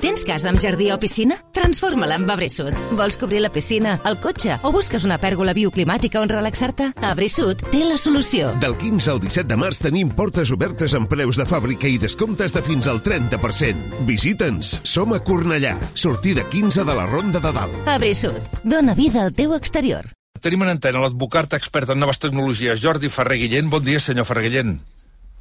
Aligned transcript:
Tens 0.00 0.22
casa 0.24 0.48
amb 0.48 0.56
jardí 0.56 0.86
o 0.94 0.96
piscina? 0.96 1.36
Transforma-la 1.52 2.16
en 2.16 2.24
Abrisud. 2.32 2.72
Vols 2.96 3.18
cobrir 3.20 3.42
la 3.44 3.50
piscina, 3.52 3.98
el 4.08 4.16
cotxe 4.16 4.56
o 4.64 4.72
busques 4.72 5.04
una 5.04 5.18
pèrgola 5.20 5.52
bioclimàtica 5.52 6.22
on 6.22 6.30
relaxar-te? 6.32 6.86
Abrisud 7.04 7.60
té 7.68 7.82
la 7.84 7.98
solució. 8.00 8.48
Del 8.62 8.78
15 8.80 9.10
al 9.12 9.20
17 9.20 9.50
de 9.50 9.58
març 9.60 9.82
tenim 9.84 10.08
portes 10.16 10.52
obertes 10.56 10.94
amb 10.96 11.10
preus 11.10 11.36
de 11.36 11.44
fàbrica 11.44 11.84
i 11.84 11.98
descomptes 12.00 12.56
de 12.56 12.62
fins 12.64 12.88
al 12.88 13.02
30%. 13.04 14.00
Visita'ns. 14.08 14.78
Som 14.88 15.12
a 15.12 15.20
Cornellà. 15.20 15.74
Sortida 15.92 16.46
15 16.48 16.86
de 16.88 16.94
la 16.96 17.04
Ronda 17.04 17.42
de 17.44 17.52
Dalt. 17.52 17.76
Abrisud. 17.84 18.40
Dóna 18.64 18.94
vida 18.96 19.26
al 19.26 19.34
teu 19.36 19.52
exterior. 19.52 20.08
Tenim 20.40 20.64
en 20.64 20.72
antena 20.78 21.04
l'advocat 21.04 21.58
expert 21.58 21.92
en 21.92 22.00
noves 22.00 22.22
tecnologies, 22.22 22.80
Jordi 22.80 23.12
Ferrer 23.12 23.36
Guillén. 23.42 23.68
Bon 23.68 23.84
dia, 23.84 24.00
senyor 24.00 24.24
Ferrer 24.24 24.48
Guillén. 24.48 24.78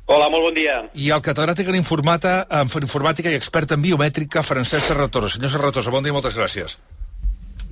Hola, 0.09 0.25
molt 0.33 0.47
bon 0.47 0.55
dia. 0.57 0.79
I 0.97 1.11
el 1.13 1.21
catedràtic 1.21 1.67
en, 1.69 1.75
informata, 1.77 2.39
en 2.57 2.71
informàtica 2.81 3.29
i 3.29 3.37
expert 3.37 3.75
en 3.75 3.83
biomètrica, 3.83 4.41
Francesc 4.41 4.87
Serratosa. 4.89 5.29
Senyor 5.35 5.51
Serratosa, 5.53 5.93
bon 5.93 6.01
dia 6.01 6.09
i 6.09 6.15
moltes 6.15 6.37
gràcies. 6.39 6.79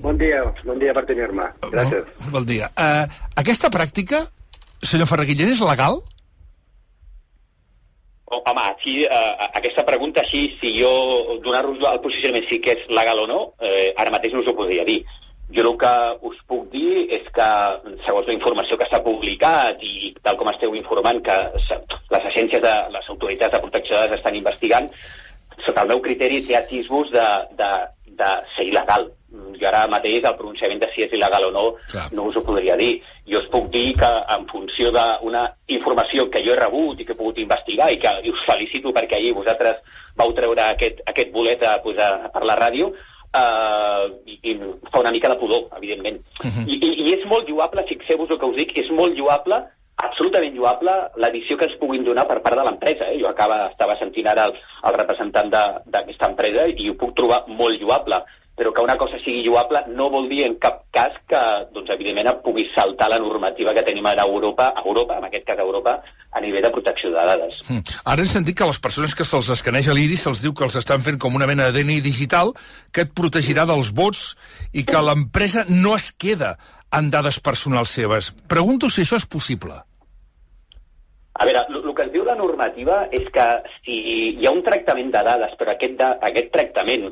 Bon 0.04 0.20
dia, 0.20 0.44
bon 0.62 0.78
dia 0.78 0.94
per 0.94 1.02
tenir-me. 1.10 1.48
Gràcies. 1.72 2.12
Bon, 2.20 2.36
bon 2.36 2.46
dia. 2.46 2.70
Uh, 2.78 3.10
aquesta 3.42 3.72
pràctica, 3.74 4.22
senyor 4.86 5.10
Ferrer 5.10 5.26
Guillén, 5.32 5.56
és 5.56 5.64
legal? 5.66 5.98
Oh, 8.30 8.44
home, 8.52 8.68
sí, 8.84 9.00
uh, 9.08 9.50
aquesta 9.58 9.88
pregunta, 9.88 10.22
sí, 10.30 10.44
si 10.62 10.76
jo 10.78 10.94
donar-vos 11.42 11.82
el 11.90 12.04
posicionament 12.06 12.46
si 12.52 12.62
que 12.62 12.78
és 12.78 12.86
legal 12.94 13.24
o 13.24 13.26
no, 13.32 13.40
eh, 13.66 13.96
ara 13.98 14.14
mateix 14.14 14.38
no 14.38 14.46
us 14.46 14.52
ho 14.52 14.54
podria 14.60 14.86
dir. 14.86 15.00
Jo 15.56 15.64
el 15.64 15.78
que 15.80 15.94
us 16.28 16.40
puc 16.48 16.66
dir 16.74 17.06
és 17.16 17.28
que, 17.36 17.48
segons 18.06 18.28
la 18.28 18.36
informació 18.36 18.78
que 18.80 18.88
s'ha 18.90 19.00
publicat 19.04 19.80
i 19.86 20.12
tal 20.24 20.36
com 20.40 20.50
esteu 20.52 20.76
informant 20.76 21.22
que 21.24 21.38
les 21.56 22.26
agències 22.32 22.64
de 22.64 22.74
les 22.92 23.08
autoritats 23.14 23.56
de 23.56 23.62
protecció 23.64 23.96
de 23.96 24.02
dades 24.02 24.20
estan 24.20 24.36
investigant, 24.36 24.90
sota 25.66 25.86
el 25.86 25.94
meu 25.94 26.02
criteri 26.04 26.42
té 26.44 26.58
atisbos 26.58 27.12
de, 27.14 27.28
de, 27.60 27.70
de 28.20 28.34
ser 28.56 28.68
il·legal. 28.68 29.08
Jo 29.60 29.68
ara 29.70 29.86
mateix 29.92 30.26
el 30.26 30.36
pronunciament 30.40 30.80
de 30.82 30.88
si 30.94 31.04
és 31.04 31.14
il·legal 31.16 31.48
o 31.50 31.52
no 31.52 31.66
Clar. 31.92 32.08
no 32.16 32.28
us 32.30 32.38
ho 32.38 32.44
podria 32.46 32.78
dir. 32.80 32.98
Jo 33.28 33.42
us 33.42 33.50
puc 33.52 33.68
dir 33.74 33.92
que 34.00 34.10
en 34.36 34.48
funció 34.52 34.92
d'una 34.96 35.44
informació 35.76 36.30
que 36.32 36.44
jo 36.46 36.54
he 36.54 36.60
rebut 36.60 37.00
i 37.00 37.06
que 37.08 37.16
he 37.16 37.20
pogut 37.20 37.40
investigar 37.44 37.90
i 37.92 38.00
que 38.02 38.14
i 38.24 38.32
us 38.32 38.46
felicito 38.48 38.94
perquè 38.96 39.20
ahir 39.20 39.36
vosaltres 39.36 39.80
vau 40.18 40.34
treure 40.36 40.64
aquest, 40.72 41.04
aquest 41.12 41.32
bolet 41.32 41.64
a, 41.64 41.78
pues, 41.84 42.00
a, 42.00 42.32
per 42.34 42.44
la 42.48 42.56
ràdio, 42.60 42.92
eh, 43.34 44.04
i, 44.26 44.40
i 44.52 44.60
fa 44.92 45.00
una 45.00 45.12
mica 45.12 45.30
de 45.30 45.40
pudor, 45.40 45.68
evidentment. 45.78 46.22
Uh 46.44 46.52
-huh. 46.52 46.68
I, 46.68 46.80
i, 46.80 46.90
I 47.08 47.14
és 47.14 47.26
molt 47.26 47.50
lloable, 47.50 47.88
fixeu-vos 47.88 48.30
el 48.30 48.40
que 48.40 48.46
us 48.46 48.56
dic, 48.56 48.78
és 48.78 48.90
molt 48.92 49.18
lloable 49.18 49.64
absolutament 49.98 50.54
lloable 50.54 50.94
l'edició 51.18 51.58
que 51.58 51.66
ens 51.66 51.78
puguin 51.82 52.04
donar 52.06 52.28
per 52.30 52.42
part 52.46 52.58
de 52.60 52.64
l'empresa. 52.64 53.10
Eh? 53.12 53.20
Jo 53.22 53.30
acaba, 53.30 53.68
estava 53.72 53.98
sentint 53.98 54.28
ara 54.28 54.46
el, 54.46 54.54
el 54.88 54.94
representant 54.94 55.50
d'aquesta 55.50 56.30
empresa 56.30 56.68
i 56.68 56.90
ho 56.90 56.94
puc 56.94 57.16
trobar 57.18 57.44
molt 57.48 57.82
lloable 57.82 58.22
però 58.58 58.74
que 58.74 58.82
una 58.82 58.98
cosa 58.98 59.20
sigui 59.22 59.44
lloable 59.46 59.84
no 59.94 60.10
vol 60.10 60.26
dir 60.32 60.42
en 60.48 60.56
cap 60.58 60.80
cas 60.96 61.14
que, 61.30 61.40
doncs, 61.76 61.92
evidentment, 61.94 62.40
pugui 62.42 62.66
saltar 62.74 63.12
la 63.12 63.20
normativa 63.22 63.74
que 63.76 63.84
tenim 63.86 64.08
a 64.10 64.16
Europa, 64.24 64.72
a 64.74 64.82
Europa, 64.82 65.20
en 65.20 65.28
aquest 65.28 65.46
cas 65.46 65.60
a 65.62 65.68
Europa, 65.68 66.00
a 66.34 66.42
nivell 66.42 66.66
de 66.66 66.72
protecció 66.74 67.12
de 67.14 67.26
dades. 67.30 67.60
Mm. 67.70 67.98
Ara 68.10 68.26
hem 68.26 68.32
sentit 68.32 68.58
que 68.58 68.66
les 68.66 68.80
persones 68.82 69.14
que 69.14 69.28
se'ls 69.30 69.52
escaneja 69.54 69.94
l'iris 69.94 70.26
se'ls 70.26 70.42
diu 70.42 70.56
que 70.58 70.66
els 70.66 70.78
estan 70.82 71.06
fent 71.06 71.20
com 71.22 71.38
una 71.38 71.46
mena 71.46 71.70
de 71.70 71.84
DNI 71.84 72.02
digital 72.02 72.56
que 72.92 73.06
et 73.06 73.14
protegirà 73.14 73.68
dels 73.70 73.94
vots 73.94 74.32
i 74.74 74.84
que 74.88 75.06
l'empresa 75.06 75.68
no 75.70 75.94
es 75.94 76.10
queda 76.10 76.56
en 76.98 77.12
dades 77.14 77.38
personals 77.40 77.94
seves. 77.94 78.32
Pregunto 78.50 78.90
si 78.90 79.06
això 79.06 79.22
és 79.22 79.30
possible. 79.30 79.78
A 81.38 81.46
veure, 81.46 81.68
el 81.70 81.94
que 81.94 82.08
ens 82.08 82.14
diu 82.16 82.24
la 82.26 82.34
normativa 82.34 83.04
és 83.14 83.28
que 83.30 83.46
si 83.86 83.98
hi 84.34 84.48
ha 84.48 84.54
un 84.56 84.64
tractament 84.66 85.14
de 85.14 85.22
dades, 85.28 85.54
però 85.60 85.76
aquest, 85.76 86.00
de, 86.00 86.08
aquest 86.26 86.50
tractament 86.56 87.12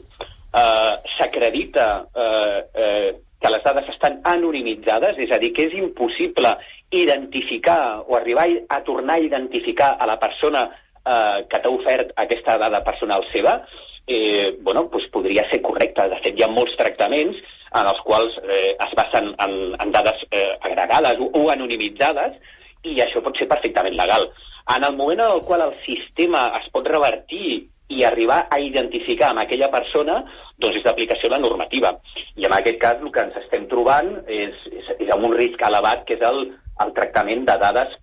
eh, 0.55 0.93
s'acredita 1.17 1.87
eh, 2.15 2.59
eh, 2.73 3.15
que 3.41 3.51
les 3.51 3.63
dades 3.63 3.89
estan 3.91 4.21
anonimitzades, 4.23 5.19
és 5.21 5.31
a 5.31 5.39
dir, 5.41 5.51
que 5.53 5.67
és 5.67 5.75
impossible 5.77 6.55
identificar 6.95 8.01
o 8.07 8.15
arribar 8.15 8.47
a 8.69 8.81
tornar 8.87 9.19
a 9.19 9.25
identificar 9.25 9.95
a 9.99 10.07
la 10.07 10.17
persona 10.19 10.63
eh, 10.69 11.43
que 11.49 11.59
t'ha 11.59 11.73
ofert 11.73 12.15
aquesta 12.23 12.57
dada 12.61 12.83
personal 12.83 13.25
seva, 13.33 13.59
eh, 14.07 14.55
bueno, 14.61 14.87
doncs 14.91 15.09
podria 15.11 15.45
ser 15.51 15.61
correcte. 15.61 16.07
De 16.09 16.21
fet, 16.23 16.37
hi 16.37 16.45
ha 16.45 16.51
molts 16.51 16.75
tractaments 16.79 17.37
en 17.75 17.91
els 17.91 18.01
quals 18.07 18.39
eh, 18.45 18.73
es 18.79 18.97
basen 18.97 19.33
en, 19.43 19.55
en 19.81 19.93
dades 19.93 20.25
eh, 20.31 20.51
agregades 20.61 21.19
o, 21.19 21.29
o 21.41 21.47
anonimitzades 21.51 22.37
i 22.85 22.99
això 23.01 23.21
pot 23.25 23.37
ser 23.37 23.49
perfectament 23.51 23.97
legal. 23.97 24.29
En 24.75 24.85
el 24.85 24.95
moment 24.97 25.21
en 25.21 25.31
el 25.37 25.41
qual 25.45 25.61
el 25.67 25.73
sistema 25.85 26.47
es 26.61 26.69
pot 26.73 26.87
revertir 26.89 27.65
i 27.89 28.03
arribar 28.03 28.45
a 28.49 28.59
identificar 28.59 29.29
amb 29.31 29.43
aquella 29.43 29.69
persona 29.73 30.21
doncs 30.57 30.79
és 30.79 30.85
d'aplicació 30.85 31.29
la 31.29 31.41
normativa. 31.41 31.91
I 32.39 32.47
en 32.47 32.55
aquest 32.55 32.79
cas 32.81 33.01
el 33.01 33.11
que 33.13 33.25
ens 33.27 33.37
estem 33.43 33.67
trobant 33.71 34.11
és, 34.25 34.55
és, 34.71 34.91
és 34.99 35.11
amb 35.13 35.27
un 35.27 35.35
risc 35.37 35.61
elevat 35.67 36.05
que 36.07 36.17
és 36.17 36.25
el, 36.25 36.47
el 36.85 36.93
tractament 36.97 37.45
de 37.47 37.57
dades, 37.61 37.95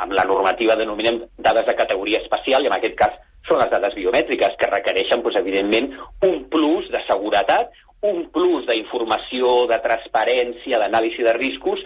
amb 0.00 0.14
la 0.14 0.26
normativa 0.28 0.78
denominem 0.78 1.22
dades 1.38 1.66
de 1.66 1.76
categoria 1.78 2.20
especial, 2.22 2.64
i 2.64 2.70
en 2.70 2.76
aquest 2.76 2.98
cas 2.98 3.16
són 3.48 3.62
les 3.62 3.70
dades 3.72 3.94
biomètriques, 3.96 4.56
que 4.60 4.68
requereixen, 4.70 5.22
doncs, 5.24 5.38
evidentment, 5.40 5.88
un 6.26 6.44
plus 6.52 6.90
de 6.92 7.00
seguretat, 7.06 7.72
un 8.06 8.22
plus 8.32 8.66
d'informació, 8.68 9.66
de 9.70 9.80
transparència, 9.84 10.78
d'anàlisi 10.80 11.24
de 11.26 11.34
riscos, 11.36 11.82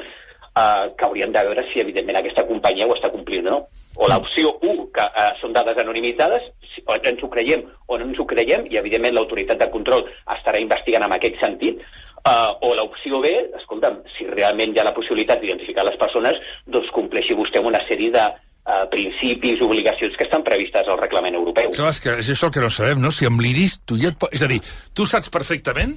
eh, 0.56 0.86
que 0.98 1.04
hauríem 1.06 1.32
de 1.32 1.42
veure 1.48 1.64
si, 1.72 1.80
evidentment, 1.80 2.20
aquesta 2.20 2.46
companyia 2.48 2.86
ho 2.86 2.94
està 2.96 3.10
complint 3.12 3.48
o 3.48 3.50
no. 3.50 3.58
O 3.96 4.08
l'opció 4.10 4.56
1, 4.60 4.86
que 4.94 5.04
eh, 5.06 5.28
són 5.40 5.52
dades 5.54 5.78
anonimitzades, 5.82 6.48
o 6.84 6.96
ens 6.96 7.22
ho 7.22 7.30
creiem 7.30 7.66
o 7.86 7.98
no 7.98 8.08
ens 8.08 8.18
ho 8.18 8.26
creiem, 8.26 8.66
i, 8.70 8.78
evidentment, 8.80 9.14
l'autoritat 9.16 9.60
de 9.60 9.70
control 9.74 10.06
estarà 10.38 10.62
investigant 10.62 11.06
en 11.06 11.14
aquest 11.16 11.38
sentit, 11.42 11.82
eh, 11.82 12.50
o 12.66 12.72
l'opció 12.78 13.20
B, 13.24 13.34
escolta'm, 13.60 14.00
si 14.16 14.26
realment 14.30 14.74
hi 14.74 14.82
ha 14.82 14.88
la 14.88 14.96
possibilitat 14.96 15.42
d'identificar 15.42 15.86
les 15.86 16.00
persones, 16.00 16.40
doncs 16.66 16.90
compleixi 16.96 17.36
vostè 17.38 17.62
una 17.62 17.82
sèrie 17.88 18.10
de 18.14 18.24
uh, 18.64 18.84
principis, 18.90 19.60
obligacions 19.64 20.16
que 20.16 20.26
estan 20.26 20.44
previstes 20.46 20.88
al 20.88 21.00
reglament 21.00 21.36
europeu. 21.36 21.70
Clar, 21.76 21.92
és, 21.92 22.00
que 22.00 22.16
és 22.22 22.32
això 22.34 22.50
que 22.52 22.62
no 22.64 22.70
sabem, 22.72 23.02
no? 23.02 23.12
Si 23.14 23.28
amb 23.28 23.42
l'iris 23.44 23.78
tu 23.84 23.98
ja 24.00 24.10
et... 24.12 24.18
Po... 24.20 24.30
És 24.32 24.44
a 24.44 24.50
dir, 24.50 24.60
tu 24.96 25.06
saps 25.08 25.30
perfectament 25.32 25.96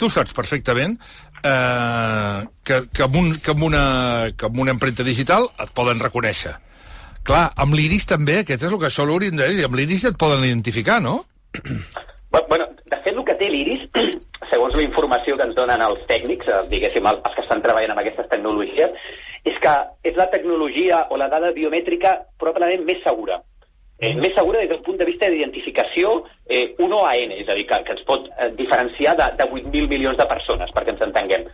tu 0.00 0.08
saps 0.12 0.34
perfectament 0.36 0.96
eh, 1.44 2.40
que, 2.64 2.80
que, 2.88 3.04
amb 3.06 3.20
un, 3.20 3.30
que, 3.36 3.52
amb 3.52 3.68
una, 3.68 3.84
que 4.36 4.48
amb 4.48 4.60
una 4.64 4.74
empremta 4.76 5.06
digital 5.06 5.48
et 5.60 5.72
poden 5.76 6.00
reconèixer. 6.02 6.56
Clar, 7.26 7.50
amb 7.60 7.76
l'iris 7.76 8.08
també, 8.08 8.40
aquest 8.40 8.64
és 8.64 8.72
el 8.72 8.80
que 8.80 8.88
això 8.88 9.04
l'hauríem 9.04 9.36
de 9.36 9.50
dir, 9.52 9.66
amb 9.66 9.76
l'iris 9.76 10.06
et 10.08 10.18
poden 10.20 10.46
identificar, 10.46 11.00
no? 11.04 11.20
Bueno, 12.30 12.66
de 12.86 12.98
fet, 13.04 13.12
el 13.12 13.24
que 13.26 13.36
té 13.36 13.50
l'iris, 13.52 13.84
segons 14.52 14.76
la 14.78 14.86
informació 14.86 15.36
que 15.36 15.48
ens 15.48 15.58
donen 15.58 15.84
els 15.84 16.06
tècnics, 16.08 16.48
eh, 16.48 16.62
diguéssim, 16.72 17.06
els 17.10 17.36
que 17.36 17.44
estan 17.44 17.62
treballant 17.64 17.92
amb 17.94 18.02
aquestes 18.04 18.30
tecnologies, 18.32 19.12
és 19.44 19.60
que 19.60 19.76
és 20.06 20.16
la 20.16 20.30
tecnologia 20.32 21.04
o 21.10 21.20
la 21.20 21.28
dada 21.32 21.52
biomètrica 21.56 22.16
probablement 22.40 22.86
més 22.88 23.02
segura. 23.04 23.40
És 24.00 24.16
més 24.16 24.32
segura 24.32 24.62
des 24.62 24.70
del 24.70 24.80
punt 24.80 24.96
de 24.96 25.04
vista 25.04 25.28
d'identificació 25.28 26.22
eh, 26.48 26.70
un 26.80 26.94
OAN, 26.96 27.34
és 27.36 27.48
a 27.48 27.56
dir, 27.56 27.66
que, 27.68 27.82
que 27.84 27.92
ens 27.98 28.06
pot 28.08 28.30
eh, 28.30 28.48
diferenciar 28.56 29.12
de, 29.18 29.26
de 29.36 29.46
8.000 29.50 29.90
milions 29.92 30.16
de 30.16 30.26
persones, 30.30 30.72
perquè 30.72 30.94
ens 30.94 31.04
entenguem. 31.04 31.44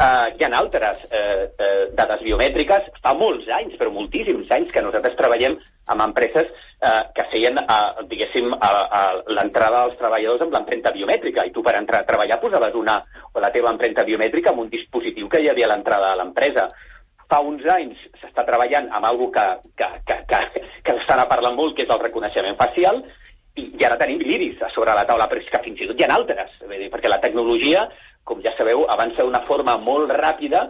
Uh, 0.00 0.30
hi 0.32 0.46
ha 0.46 0.48
altres 0.56 1.02
uh, 1.10 1.42
uh, 1.60 1.82
dades 1.92 2.22
biomètriques, 2.24 2.86
fa 3.04 3.12
molts 3.12 3.50
anys, 3.52 3.74
però 3.76 3.90
moltíssims 3.92 4.48
anys, 4.56 4.70
que 4.72 4.80
nosaltres 4.80 5.18
treballem 5.18 5.58
amb 5.92 6.04
empreses 6.06 6.48
uh, 6.48 7.02
que 7.12 7.26
feien, 7.34 7.60
uh, 7.60 8.00
diguéssim, 8.08 8.48
uh, 8.54 8.70
uh, 8.86 9.18
l'entrada 9.36 9.82
dels 9.84 9.98
treballadors 10.00 10.46
amb 10.46 10.56
l'empremta 10.56 10.94
biomètrica, 10.94 11.44
i 11.44 11.52
tu 11.52 11.60
per 11.66 11.74
entrar 11.76 12.00
a 12.00 12.08
treballar 12.08 12.40
posaves 12.40 12.78
una, 12.80 12.96
o 13.34 13.44
la 13.44 13.52
teva 13.52 13.74
empremta 13.74 14.06
biomètrica 14.08 14.54
amb 14.54 14.64
un 14.64 14.72
dispositiu 14.72 15.28
que 15.28 15.42
hi 15.42 15.50
havia 15.52 15.68
a 15.68 15.74
l'entrada 15.74 16.14
de 16.14 16.22
l'empresa. 16.22 16.70
Fa 17.30 17.40
uns 17.46 17.64
anys 17.70 17.96
s'està 18.20 18.44
treballant 18.46 18.90
amb 18.90 19.06
algo 19.06 19.30
que, 19.30 19.46
que, 19.78 19.88
que, 20.06 20.20
que, 20.28 20.62
que 20.82 20.98
s'està 20.98 21.24
parlant 21.30 21.56
molt, 21.56 21.76
que 21.76 21.86
és 21.86 21.94
el 21.94 22.02
reconeixement 22.02 22.58
facial, 22.58 23.02
i, 23.58 23.66
i 23.78 23.84
ara 23.86 23.98
tenim 23.98 24.20
l'iris 24.22 24.60
a 24.62 24.70
sobre 24.74 24.94
la 24.94 25.06
taula, 25.06 25.26
però 25.30 25.42
és 25.42 25.50
que 25.50 25.62
fins 25.64 25.80
i 25.82 25.88
tot 25.90 25.98
hi 25.98 26.06
ha 26.06 26.14
altres, 26.14 26.58
perquè 26.62 27.10
la 27.10 27.22
tecnologia 27.22 27.88
com 28.30 28.40
ja 28.44 28.52
sabeu, 28.56 28.84
avança 28.92 29.24
d'una 29.24 29.42
forma 29.48 29.76
molt 29.82 30.12
ràpida 30.14 30.68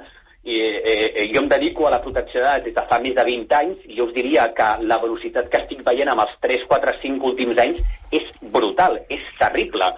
i 0.48 0.56
eh, 0.56 1.08
eh, 1.12 1.24
jo 1.34 1.42
em 1.42 1.48
dedico 1.50 1.84
a 1.86 1.90
la 1.92 2.00
protecció 2.00 2.40
de 2.40 2.46
dades 2.46 2.64
des 2.64 2.74
de 2.76 2.84
fa 2.88 2.96
més 3.04 3.12
de 3.16 3.24
20 3.26 3.56
anys 3.58 3.82
i 3.84 3.98
jo 3.98 4.06
us 4.08 4.14
diria 4.16 4.46
que 4.56 4.68
la 4.88 4.96
velocitat 5.02 5.50
que 5.52 5.60
estic 5.60 5.82
veient 5.84 6.08
amb 6.08 6.24
els 6.24 6.32
3, 6.40 6.64
4, 6.70 6.94
5 7.02 7.28
últims 7.28 7.60
anys 7.60 7.82
és 8.16 8.30
brutal, 8.54 8.96
és 9.12 9.26
terrible. 9.38 9.90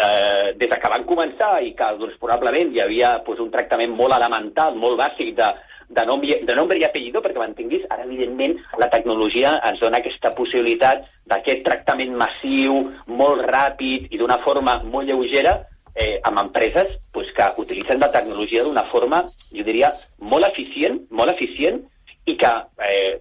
Eh, 0.00 0.54
des 0.56 0.72
que 0.72 0.92
van 0.94 1.04
començar 1.04 1.58
i 1.60 1.74
que 1.76 1.90
doncs, 2.00 2.16
probablement 2.22 2.72
hi 2.72 2.80
havia 2.80 3.18
doncs, 3.26 3.44
un 3.44 3.52
tractament 3.52 3.92
molt 3.98 4.16
elemental, 4.16 4.80
molt 4.80 4.96
bàsic 5.02 5.34
de, 5.36 5.50
de, 5.90 6.04
nom, 6.06 6.22
de 6.22 6.54
nombre 6.56 6.78
i 6.78 6.84
apellido, 6.86 7.22
perquè 7.22 7.42
m'entenguis, 7.42 7.84
ara 7.90 8.06
evidentment 8.06 8.56
la 8.78 8.88
tecnologia 8.92 9.56
ens 9.66 9.82
dona 9.82 9.98
aquesta 10.00 10.32
possibilitat 10.38 11.04
d'aquest 11.30 11.64
tractament 11.66 12.14
massiu, 12.18 12.84
molt 13.10 13.44
ràpid 13.50 14.08
i 14.14 14.20
d'una 14.20 14.38
forma 14.46 14.78
molt 14.86 15.10
lleugera 15.10 15.58
eh, 15.94 16.20
amb 16.24 16.46
empreses 16.46 16.94
pues, 17.12 17.32
que 17.34 17.52
utilitzen 17.58 18.00
la 18.00 18.10
tecnologia 18.14 18.64
d'una 18.64 18.86
forma, 18.92 19.24
jo 19.50 19.66
diria, 19.66 19.90
molt 20.22 20.46
eficient, 20.52 21.02
molt 21.10 21.34
eficient 21.34 21.82
i 22.30 22.36
que 22.38 22.50
eh, 22.86 23.18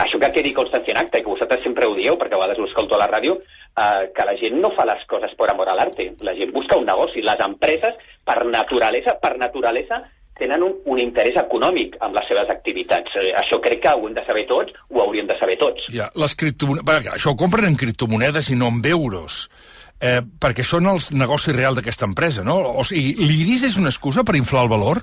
això 0.00 0.18
que 0.18 0.32
quedi 0.34 0.54
constància 0.56 0.94
en 0.94 1.02
acte, 1.02 1.20
i 1.20 1.24
que 1.24 1.30
vosaltres 1.30 1.62
sempre 1.62 1.86
ho 1.86 1.94
dieu, 1.94 2.16
perquè 2.18 2.34
a 2.34 2.40
vegades 2.40 2.58
ho 2.58 2.66
escolto 2.66 2.96
a 2.96 3.02
la 3.02 3.08
ràdio, 3.10 3.36
eh, 3.38 4.08
que 4.16 4.26
la 4.26 4.36
gent 4.40 4.58
no 4.62 4.72
fa 4.76 4.86
les 4.88 5.04
coses 5.10 5.34
per 5.38 5.50
amor 5.52 5.70
a 5.70 5.76
l'arte. 5.78 6.10
La 6.26 6.34
gent 6.34 6.52
busca 6.54 6.78
un 6.80 6.88
negoci. 6.88 7.22
Les 7.22 7.44
empreses, 7.44 7.98
per 8.24 8.40
naturalesa, 8.48 9.18
per 9.22 9.36
naturalesa, 9.38 10.02
tenen 10.38 10.62
un, 10.64 10.76
un 10.86 11.00
interès 11.02 11.36
econòmic 11.40 11.96
amb 12.04 12.16
les 12.18 12.28
seves 12.30 12.50
activitats. 12.54 13.16
Eh, 13.20 13.32
això 13.38 13.60
crec 13.64 13.82
que 13.84 13.94
ho 13.94 14.06
hem 14.08 14.16
de 14.16 14.24
saber 14.26 14.46
tots, 14.50 14.74
ho 14.90 15.02
hauríem 15.04 15.28
de 15.30 15.38
saber 15.40 15.58
tots. 15.60 15.88
Ja, 15.94 16.10
les 16.18 16.36
criptomonedes... 16.38 17.12
Això 17.18 17.34
ho 17.34 17.38
compren 17.40 17.68
en 17.68 17.78
criptomonedes 17.78 18.52
i 18.54 18.58
no 18.58 18.70
en 18.72 18.82
euros. 18.88 19.46
Eh, 19.98 20.20
perquè 20.22 20.62
són 20.62 20.86
els 20.86 21.10
negocis 21.10 21.56
reals 21.56 21.80
d'aquesta 21.80 22.06
empresa, 22.06 22.44
no? 22.46 22.60
O 22.78 22.84
sigui, 22.86 23.16
l'IRIS 23.18 23.66
és 23.72 23.78
una 23.80 23.90
excusa 23.90 24.22
per 24.22 24.36
inflar 24.38 24.62
el 24.68 24.70
valor? 24.70 25.02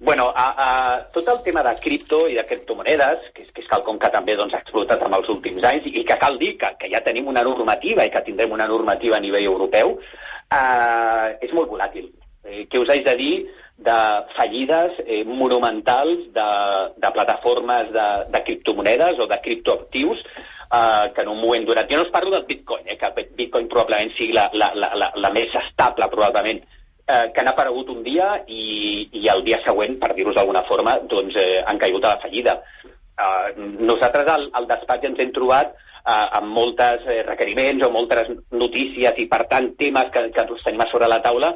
Bueno, 0.00 0.30
a, 0.34 0.46
a, 0.64 0.68
tot 1.12 1.28
el 1.28 1.42
tema 1.44 1.62
de 1.62 1.74
cripto 1.80 2.22
i 2.28 2.36
de 2.36 2.44
criptomonedes, 2.48 3.26
que 3.34 3.44
és, 3.44 3.50
que 3.52 3.64
és 3.64 3.68
quelcom 3.68 3.98
que 4.00 4.08
també 4.12 4.36
doncs, 4.36 4.54
ha 4.56 4.62
explotat 4.64 5.04
en 5.04 5.16
els 5.16 5.28
últims 5.32 5.64
anys, 5.68 5.88
i 5.88 6.04
que 6.08 6.16
cal 6.20 6.38
dir 6.40 6.54
que, 6.60 6.70
que 6.80 6.88
ja 6.92 7.02
tenim 7.04 7.28
una 7.28 7.44
normativa 7.44 8.04
i 8.04 8.12
que 8.12 8.24
tindrem 8.24 8.52
una 8.56 8.68
normativa 8.68 9.16
a 9.16 9.24
nivell 9.24 9.48
europeu, 9.48 9.98
eh, 10.56 11.26
és 11.44 11.52
molt 11.56 11.68
volàtil. 11.72 12.08
Eh, 12.44 12.64
què 12.70 12.80
us 12.80 12.88
haig 12.92 13.04
de 13.04 13.16
dir 13.18 13.34
de 13.80 13.98
fallides 14.36 14.96
eh, 15.06 15.24
monumentals 15.24 16.26
de, 16.36 16.48
de 17.00 17.10
plataformes 17.16 17.92
de, 17.92 18.08
de 18.32 18.42
criptomonedes 18.44 19.20
o 19.20 19.28
de 19.28 19.38
criptoactius 19.44 20.24
eh, 20.72 21.12
que 21.14 21.22
en 21.22 21.28
un 21.28 21.40
moment 21.40 21.66
donat... 21.66 21.88
Jo 21.90 22.00
no 22.00 22.06
us 22.06 22.12
parlo 22.12 22.30
del 22.34 22.46
bitcoin, 22.48 22.86
eh, 22.86 22.98
que 23.00 23.26
bitcoin 23.36 23.68
probablement 23.68 24.12
sigui 24.16 24.36
la, 24.36 24.48
la, 24.52 24.70
la, 24.74 24.92
la, 24.96 25.10
la 25.16 25.32
més 25.34 25.52
estable, 25.64 26.08
probablement, 26.12 26.62
eh, 27.06 27.26
que 27.34 27.42
han 27.42 27.52
aparegut 27.52 27.90
un 27.92 28.02
dia 28.06 28.32
i, 28.46 29.08
i 29.20 29.26
el 29.32 29.44
dia 29.46 29.60
següent, 29.66 29.98
per 30.00 30.14
dir-ho 30.14 30.34
d'alguna 30.36 30.64
forma, 30.68 30.98
doncs 31.10 31.36
eh, 31.40 31.60
han 31.66 31.80
caigut 31.80 32.06
a 32.06 32.14
la 32.14 32.24
fallida. 32.24 32.58
Eh, 33.20 33.68
nosaltres 33.80 34.28
al, 34.28 34.48
al 34.56 34.68
despatx 34.70 35.10
ens 35.10 35.24
hem 35.24 35.32
trobat 35.36 35.74
eh, 35.74 36.26
amb 36.38 36.54
moltes 36.56 37.04
eh, 37.08 37.22
requeriments 37.26 37.84
o 37.86 37.92
moltes 37.92 38.30
notícies 38.52 39.18
i, 39.18 39.28
per 39.30 39.44
tant, 39.50 39.72
temes 39.80 40.12
que, 40.14 40.28
que 40.36 40.48
tenim 40.64 40.84
a 40.84 40.90
sobre 40.92 41.10
la 41.10 41.22
taula 41.24 41.54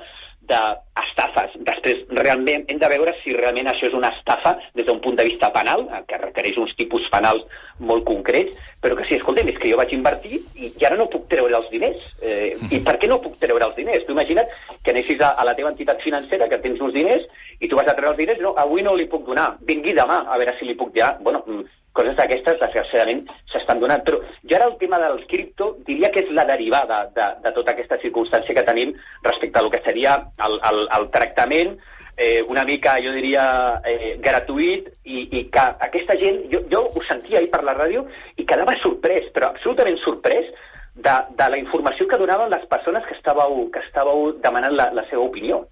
d'estafes. 0.50 1.54
Després, 1.66 2.04
realment, 2.20 2.64
hem 2.68 2.80
de 2.80 2.90
veure 2.92 3.14
si 3.22 3.34
realment 3.36 3.70
això 3.70 3.88
és 3.88 3.96
una 3.96 4.10
estafa 4.16 4.54
des 4.74 4.86
d'un 4.86 5.00
punt 5.04 5.16
de 5.18 5.26
vista 5.28 5.50
penal, 5.54 5.86
que 6.08 6.20
requereix 6.20 6.58
uns 6.62 6.74
tipus 6.78 7.06
penals 7.12 7.44
molt 7.78 8.04
concrets, 8.08 8.56
però 8.82 8.96
que 8.96 9.06
sí, 9.08 9.18
escolta'm, 9.18 9.50
és 9.50 9.58
que 9.60 9.70
jo 9.72 9.78
vaig 9.80 9.94
invertir 9.96 10.40
i, 10.54 10.70
i 10.70 10.86
ara 10.86 10.98
no 11.00 11.08
puc 11.12 11.28
treure 11.32 11.56
els 11.58 11.70
diners. 11.72 12.02
Eh, 12.22 12.54
I 12.70 12.82
per 12.86 12.96
què 13.00 13.10
no 13.10 13.20
puc 13.22 13.38
treure 13.42 13.70
els 13.70 13.78
diners? 13.78 14.04
Tu 14.06 14.16
imagina't 14.16 14.50
que 14.82 14.94
anessis 14.94 15.22
a, 15.24 15.34
a 15.38 15.46
la 15.48 15.56
teva 15.58 15.72
entitat 15.72 16.02
financera, 16.04 16.48
que 16.50 16.60
tens 16.62 16.82
uns 16.84 16.94
diners, 16.96 17.24
i 17.60 17.70
tu 17.70 17.78
vas 17.78 17.88
a 17.88 17.96
treure 17.96 18.14
els 18.14 18.20
diners, 18.20 18.42
no, 18.44 18.54
avui 18.60 18.84
no 18.84 18.94
li 18.98 19.08
puc 19.10 19.24
donar, 19.26 19.54
vingui 19.66 19.96
demà, 19.96 20.24
a 20.28 20.38
veure 20.40 20.56
si 20.58 20.68
li 20.68 20.76
puc 20.78 20.92
dir, 20.94 21.06
bueno, 21.22 21.44
mm, 21.46 21.83
coses 21.94 22.16
d'aquestes, 22.18 22.60
desgraciadament, 22.60 23.24
s'estan 23.52 23.80
donant. 23.80 24.04
Però 24.04 24.20
jo 24.20 24.58
ara 24.58 24.68
el 24.68 24.76
tema 24.82 25.00
del 25.02 25.24
cripto 25.30 25.74
diria 25.86 26.10
que 26.12 26.26
és 26.26 26.34
la 26.36 26.46
derivada 26.48 27.04
de, 27.16 27.30
de 27.46 27.54
tota 27.56 27.74
aquesta 27.74 28.00
circumstància 28.02 28.56
que 28.56 28.66
tenim 28.66 28.94
respecte 29.22 29.58
a 29.58 29.64
lo 29.64 29.72
que 29.72 29.82
seria 29.86 30.18
el, 30.46 30.60
el, 30.70 30.86
el 30.98 31.10
tractament 31.14 31.76
eh, 32.16 32.42
una 32.46 32.64
mica, 32.64 32.96
jo 33.02 33.12
diria, 33.14 33.80
eh, 33.84 34.14
gratuït 34.22 34.90
i, 35.04 35.24
i 35.38 35.42
que 35.50 35.64
aquesta 35.86 36.16
gent, 36.20 36.44
jo, 36.52 36.62
jo 36.70 36.84
ho 36.86 37.02
sentia 37.06 37.40
ahir 37.40 37.50
per 37.50 37.64
la 37.66 37.74
ràdio 37.76 38.04
i 38.38 38.46
quedava 38.46 38.76
sorprès, 38.82 39.30
però 39.34 39.50
absolutament 39.50 39.98
sorprès 40.02 40.50
de, 40.94 41.14
de 41.38 41.48
la 41.50 41.58
informació 41.58 42.06
que 42.08 42.18
donaven 42.20 42.52
les 42.52 42.66
persones 42.70 43.06
que 43.08 43.16
estàveu, 43.18 43.66
que 43.74 43.82
estàveu 43.88 44.32
demanant 44.44 44.76
la, 44.76 44.90
la 44.94 45.06
seva 45.10 45.26
opinió. 45.26 45.64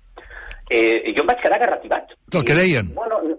Eh, 0.71 1.13
jo 1.15 1.23
em 1.23 1.29
vaig 1.29 1.43
quedar 1.43 1.61
garrativat. 1.61 2.15
El 2.33 2.45
que 2.49 2.57
deien. 2.57 2.91
Bueno, 2.97 3.21
eh, 3.29 3.37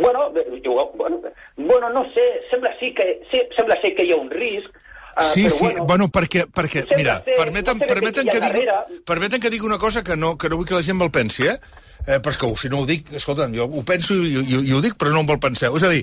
bueno, 0.00 0.32
jo, 0.64 0.92
bueno, 0.94 1.20
bueno, 1.56 1.90
no 1.90 2.04
sé, 2.12 2.26
sembla 2.50 2.74
sí 2.80 2.92
que, 2.94 3.22
sí, 3.30 3.40
sembla 3.56 3.80
ser 3.80 3.94
que 3.96 4.04
hi 4.04 4.12
ha 4.12 4.16
un 4.16 4.30
risc, 4.30 4.84
Uh, 5.16 5.32
Sí, 5.32 5.44
però, 5.44 5.54
sí, 5.54 5.64
bueno, 5.64 5.84
bueno 5.86 6.06
perquè, 6.12 6.42
perquè 6.52 6.82
mira, 6.94 7.22
ser- 7.24 7.38
permeten, 7.38 7.78
no 7.78 7.86
sé 7.86 7.86
permeten, 7.88 8.26
que 8.28 8.36
ha 8.36 8.50
digui, 8.52 9.00
permeten 9.08 9.40
que 9.40 9.48
digui 9.48 9.64
una 9.64 9.78
cosa 9.78 10.04
que 10.04 10.14
no, 10.14 10.36
que 10.36 10.50
no 10.50 10.58
vull 10.58 10.66
que 10.68 10.74
la 10.76 10.82
gent 10.84 10.98
me'l 10.98 11.08
pensi, 11.10 11.46
eh? 11.48 11.56
eh 12.04 12.18
però 12.20 12.34
és 12.34 12.36
que 12.36 12.50
si 12.60 12.68
no 12.68 12.82
ho 12.82 12.84
dic, 12.84 13.08
escolta, 13.16 13.46
jo 13.48 13.64
ho 13.64 13.82
penso 13.88 14.12
i, 14.12 14.34
i, 14.42 14.58
i 14.68 14.74
ho 14.76 14.82
dic, 14.84 14.98
però 15.00 15.14
no 15.14 15.22
me'l 15.24 15.40
penseu. 15.40 15.78
És 15.80 15.86
a 15.88 15.92
dir, 15.94 16.02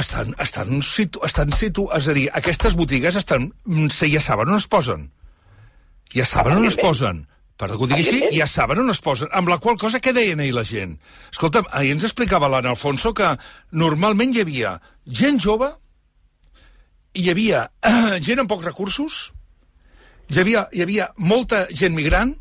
estan, 0.00 0.32
estan, 0.40 0.80
situ, 0.80 1.20
estan 1.28 1.52
situ, 1.52 1.84
és 1.92 2.08
a 2.08 2.16
dir, 2.16 2.24
aquestes 2.40 2.78
botigues 2.80 3.20
estan, 3.20 3.50
se 3.92 4.08
ja 4.08 4.24
saben 4.24 4.48
on 4.48 4.56
es 4.56 4.68
posen. 4.72 5.10
Ja 6.16 6.24
saben 6.24 6.56
on 6.62 6.70
es 6.72 6.80
posen. 6.80 7.26
Per 7.54 7.68
que 7.70 7.78
ho 7.78 7.86
digui 7.86 8.02
així, 8.02 8.20
ja 8.34 8.46
saben 8.50 8.80
on 8.82 8.90
es 8.90 9.00
posen. 9.02 9.30
Amb 9.30 9.50
la 9.52 9.60
qual 9.62 9.78
cosa, 9.78 10.00
què 10.02 10.12
deien 10.14 10.40
ahir 10.42 10.54
la 10.56 10.64
gent? 10.66 10.96
Escolta, 11.30 11.62
ahir 11.70 11.92
ens 11.94 12.06
explicava 12.08 12.50
l'Anna 12.50 12.72
Alfonso 12.74 13.12
que 13.14 13.28
normalment 13.84 14.34
hi 14.34 14.42
havia 14.42 14.74
gent 15.06 15.38
jove, 15.42 15.68
hi 17.14 17.28
havia 17.30 17.68
eh, 17.86 18.18
gent 18.26 18.42
amb 18.42 18.50
pocs 18.50 18.66
recursos, 18.66 19.18
hi 20.32 20.40
havia, 20.42 20.66
hi 20.74 20.82
havia 20.82 21.12
molta 21.30 21.66
gent 21.70 21.94
migrant, 21.94 22.34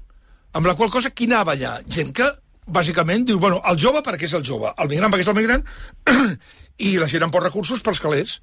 amb 0.57 0.69
la 0.69 0.73
qual 0.79 0.89
cosa 0.93 1.13
qui 1.13 1.29
anava 1.29 1.53
allà? 1.53 1.75
Gent 1.85 2.09
que, 2.17 2.31
bàsicament, 2.65 3.27
diu, 3.29 3.37
bueno, 3.43 3.61
el 3.69 3.77
jove 3.77 4.01
perquè 4.05 4.25
és 4.25 4.33
el 4.39 4.45
jove, 4.47 4.71
el 4.81 4.89
migrant 4.89 5.13
perquè 5.13 5.27
és 5.27 5.29
el 5.29 5.37
migrant, 5.37 5.67
i 6.89 6.95
la 6.97 7.09
gent 7.11 7.27
amb 7.27 7.35
pocs 7.35 7.51
recursos 7.51 7.85
pels 7.85 8.01
calés. 8.01 8.39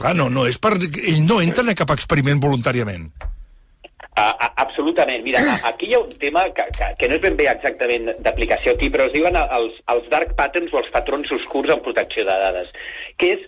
Clar, 0.00 0.14
no, 0.16 0.30
no 0.32 0.46
és 0.48 0.56
per... 0.56 0.78
Ell 0.80 1.26
no 1.26 1.42
entra 1.44 1.66
en 1.66 1.76
cap 1.76 1.92
experiment 1.92 2.40
voluntàriament. 2.40 3.10
A, 4.18 4.24
a, 4.34 4.48
absolutament. 4.64 5.22
Mira, 5.22 5.40
a, 5.40 5.56
aquí 5.70 5.86
hi 5.90 5.94
ha 5.94 6.00
un 6.02 6.10
tema 6.18 6.42
que, 6.56 6.66
que, 6.76 6.88
que 6.98 7.08
no 7.08 7.16
és 7.16 7.22
ben 7.22 7.36
bé 7.38 7.46
exactament 7.50 8.10
d'aplicació 8.24 8.74
aquí, 8.74 8.90
però 8.90 9.06
es 9.06 9.14
diuen 9.14 9.38
els, 9.38 9.78
els 9.94 10.08
dark 10.10 10.34
patterns 10.38 10.74
o 10.74 10.80
els 10.82 10.90
patrons 10.94 11.30
oscurs 11.38 11.70
en 11.70 11.84
protecció 11.84 12.26
de 12.26 12.38
dades, 12.42 12.72
que 13.16 13.34
és 13.36 13.46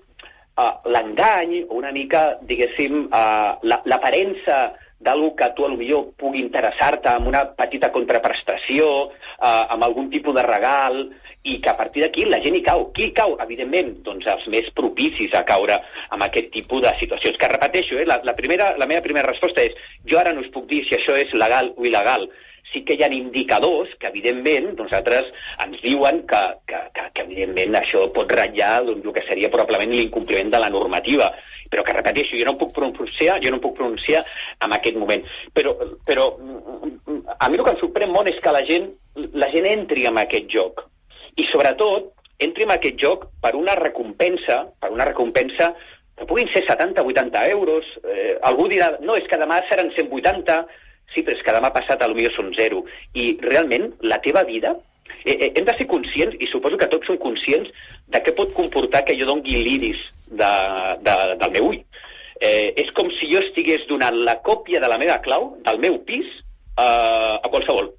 uh, 0.57 0.79
l'engany, 0.87 1.65
una 1.75 1.91
mica, 1.93 2.39
diguéssim, 2.49 3.09
uh, 3.11 3.59
l'aparença 3.91 4.63
d'algú 5.03 5.33
que 5.35 5.49
a 5.49 5.55
tu 5.57 5.67
potser 5.67 5.99
pugui 6.21 6.41
interessar-te 6.45 7.11
amb 7.11 7.27
una 7.33 7.43
petita 7.59 7.91
contraprestació, 7.91 8.89
uh, 9.11 9.65
amb 9.75 9.83
algun 9.83 10.09
tipus 10.15 10.37
de 10.39 10.47
regal, 10.47 11.03
i 11.43 11.59
que 11.61 11.71
a 11.71 11.77
partir 11.77 12.05
d'aquí 12.05 12.25
la 12.25 12.39
gent 12.43 12.55
hi 12.57 12.63
cau. 12.63 12.85
Qui 12.95 13.09
hi 13.09 13.15
cau? 13.17 13.35
Evidentment, 13.43 13.91
doncs 14.07 14.29
els 14.31 14.47
més 14.53 14.69
propicis 14.79 15.35
a 15.35 15.43
caure 15.49 15.79
amb 16.15 16.27
aquest 16.29 16.53
tipus 16.55 16.85
de 16.85 16.93
situacions. 17.01 17.39
Que 17.39 17.51
repeteixo, 17.51 17.99
eh, 17.99 18.07
la, 18.07 18.21
la, 18.23 18.37
primera, 18.39 18.73
la 18.79 18.87
meva 18.87 19.03
primera 19.03 19.29
resposta 19.29 19.65
és 19.65 19.75
jo 20.07 20.21
ara 20.21 20.33
no 20.33 20.45
us 20.45 20.53
puc 20.55 20.69
dir 20.71 20.85
si 20.87 20.97
això 20.99 21.17
és 21.19 21.35
legal 21.35 21.73
o 21.77 21.87
il·legal. 21.89 22.29
Sí 22.73 22.85
que 22.89 22.95
hi 22.97 23.03
ha 23.05 23.11
indicadors 23.13 23.91
que, 24.01 24.09
evidentment, 24.09 24.71
nosaltres 24.79 25.27
ens 25.61 25.83
diuen 25.83 26.23
que, 26.31 26.41
que, 26.71 26.79
que, 26.95 27.09
que 27.13 27.25
evidentment, 27.27 27.75
això 27.77 28.07
pot 28.15 28.31
ratllar 28.33 28.79
doncs, 28.87 29.03
el 29.05 29.17
que 29.19 29.27
seria 29.27 29.51
probablement 29.53 29.93
l'incompliment 29.93 30.55
de 30.55 30.63
la 30.63 30.71
normativa. 30.73 31.27
Però 31.73 31.83
que, 31.85 31.97
repeteixo, 31.99 32.39
jo 32.39 32.47
no 32.49 32.55
puc 32.61 32.73
pronunciar, 32.79 33.41
jo 33.43 33.53
no 33.53 33.61
puc 33.61 33.75
pronunciar 33.81 34.23
en 34.63 34.79
aquest 34.79 34.97
moment. 34.97 35.27
Però, 35.53 35.75
però 36.07 36.31
mm, 36.39 37.21
a 37.35 37.51
mi 37.51 37.59
el 37.59 37.67
que 37.67 37.75
em 37.75 37.83
sorprèn 37.83 38.15
molt 38.15 38.31
és 38.31 38.41
que 38.41 38.55
la 38.55 38.65
gent, 38.71 38.89
la 39.35 39.51
gent 39.53 39.69
entri 39.75 40.07
en 40.09 40.23
aquest 40.23 40.49
joc 40.55 40.87
i 41.37 41.47
sobretot 41.49 42.13
entri 42.43 42.67
en 42.67 42.75
aquest 42.75 42.99
joc 43.01 43.27
per 43.43 43.55
una 43.57 43.75
recompensa, 43.79 44.63
per 44.81 44.91
una 44.93 45.07
recompensa 45.09 45.73
que 46.19 46.27
puguin 46.29 46.51
ser 46.53 46.65
70-80 46.67 47.45
euros. 47.53 47.87
Eh, 48.05 48.39
algú 48.43 48.69
dirà, 48.71 48.93
no, 49.01 49.17
és 49.17 49.29
que 49.31 49.41
demà 49.41 49.63
seran 49.69 49.93
180, 49.95 50.59
sí, 51.15 51.23
però 51.23 51.37
és 51.37 51.45
que 51.45 51.55
demà 51.55 51.73
passat 51.75 52.03
potser 52.03 52.33
són 52.37 52.53
zero. 52.59 52.85
I 53.15 53.37
realment 53.43 53.93
la 54.03 54.21
teva 54.25 54.45
vida 54.49 54.75
eh, 55.25 55.37
eh, 55.39 55.53
hem 55.55 55.65
de 55.65 55.77
ser 55.79 55.87
conscients, 55.87 56.37
i 56.39 56.51
suposo 56.51 56.79
que 56.81 56.91
tots 56.91 57.07
som 57.07 57.21
conscients, 57.23 57.71
de 58.13 58.21
què 58.21 58.35
pot 58.37 58.53
comportar 58.57 59.05
que 59.07 59.17
jo 59.19 59.29
dongui 59.29 59.63
l'iris 59.63 60.03
de, 60.29 60.53
de, 61.07 61.17
del 61.41 61.57
meu 61.57 61.73
ull. 61.73 61.81
Eh, 62.43 62.75
és 62.83 62.91
com 62.97 63.09
si 63.21 63.31
jo 63.31 63.39
estigués 63.39 63.87
donant 63.89 64.17
la 64.27 64.41
còpia 64.43 64.81
de 64.83 64.89
la 64.91 64.99
meva 64.99 65.21
clau, 65.23 65.53
del 65.63 65.79
meu 65.79 66.01
pis, 66.07 66.27
eh, 66.75 67.35
a 67.39 67.49
qualsevol 67.49 67.93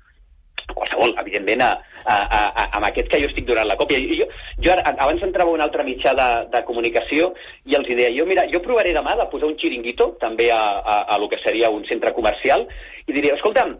qualsevol, 0.72 1.16
evidentment, 1.22 1.62
a, 1.66 1.72
a, 2.06 2.16
a, 2.16 2.42
a, 2.48 2.66
amb 2.78 2.88
aquest 2.90 3.10
que 3.12 3.20
jo 3.22 3.30
estic 3.30 3.48
donant 3.50 3.68
la 3.68 3.78
còpia. 3.80 4.00
Jo, 4.20 4.28
jo 4.64 4.74
ara, 4.74 4.86
abans 4.94 5.24
entrava 5.26 5.52
a 5.52 5.58
un 5.58 5.64
altre 5.66 5.86
mitjà 5.88 6.16
de, 6.18 6.30
de 6.54 6.64
comunicació 6.68 7.34
i 7.70 7.78
els 7.80 7.90
deia, 7.90 8.12
jo, 8.16 8.28
mira, 8.30 8.48
jo 8.54 8.64
provaré 8.64 8.94
demà 8.96 9.18
de 9.20 9.28
posar 9.32 9.50
un 9.52 9.58
xiringuito, 9.60 10.14
també 10.24 10.50
a, 10.56 10.62
a, 10.80 11.00
a 11.16 11.20
lo 11.22 11.30
que 11.32 11.42
seria 11.44 11.72
un 11.74 11.86
centre 11.90 12.14
comercial, 12.16 12.68
i 13.08 13.16
diré, 13.16 13.34
escolta'm, 13.36 13.76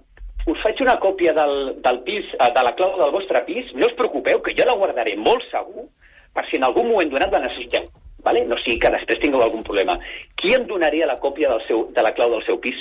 us 0.52 0.60
faig 0.64 0.82
una 0.84 0.98
còpia 1.00 1.34
del, 1.34 1.82
del 1.84 2.00
pis, 2.04 2.32
eh, 2.36 2.52
de 2.56 2.64
la 2.68 2.74
clau 2.76 2.98
del 3.00 3.14
vostre 3.16 3.44
pis, 3.48 3.72
no 3.80 3.88
us 3.88 3.98
preocupeu, 4.00 4.42
que 4.44 4.56
jo 4.58 4.68
la 4.68 4.78
guardaré 4.80 5.16
molt 5.20 5.46
segur, 5.52 5.88
per 6.34 6.48
si 6.50 6.58
en 6.60 6.66
algun 6.68 6.90
moment 6.90 7.12
donat 7.14 7.32
la 7.32 7.46
necessiteu. 7.46 7.88
Vale? 8.24 8.46
No 8.48 8.58
sigui 8.62 8.80
que 8.80 8.92
després 8.92 9.20
tingueu 9.20 9.44
algun 9.44 9.64
problema. 9.68 9.98
Qui 10.40 10.54
em 10.56 10.64
donaria 10.68 11.08
la 11.10 11.20
còpia 11.20 11.50
del 11.52 11.64
seu, 11.68 11.88
de 11.96 12.04
la 12.06 12.14
clau 12.16 12.32
del 12.32 12.44
seu 12.48 12.60
pis? 12.64 12.80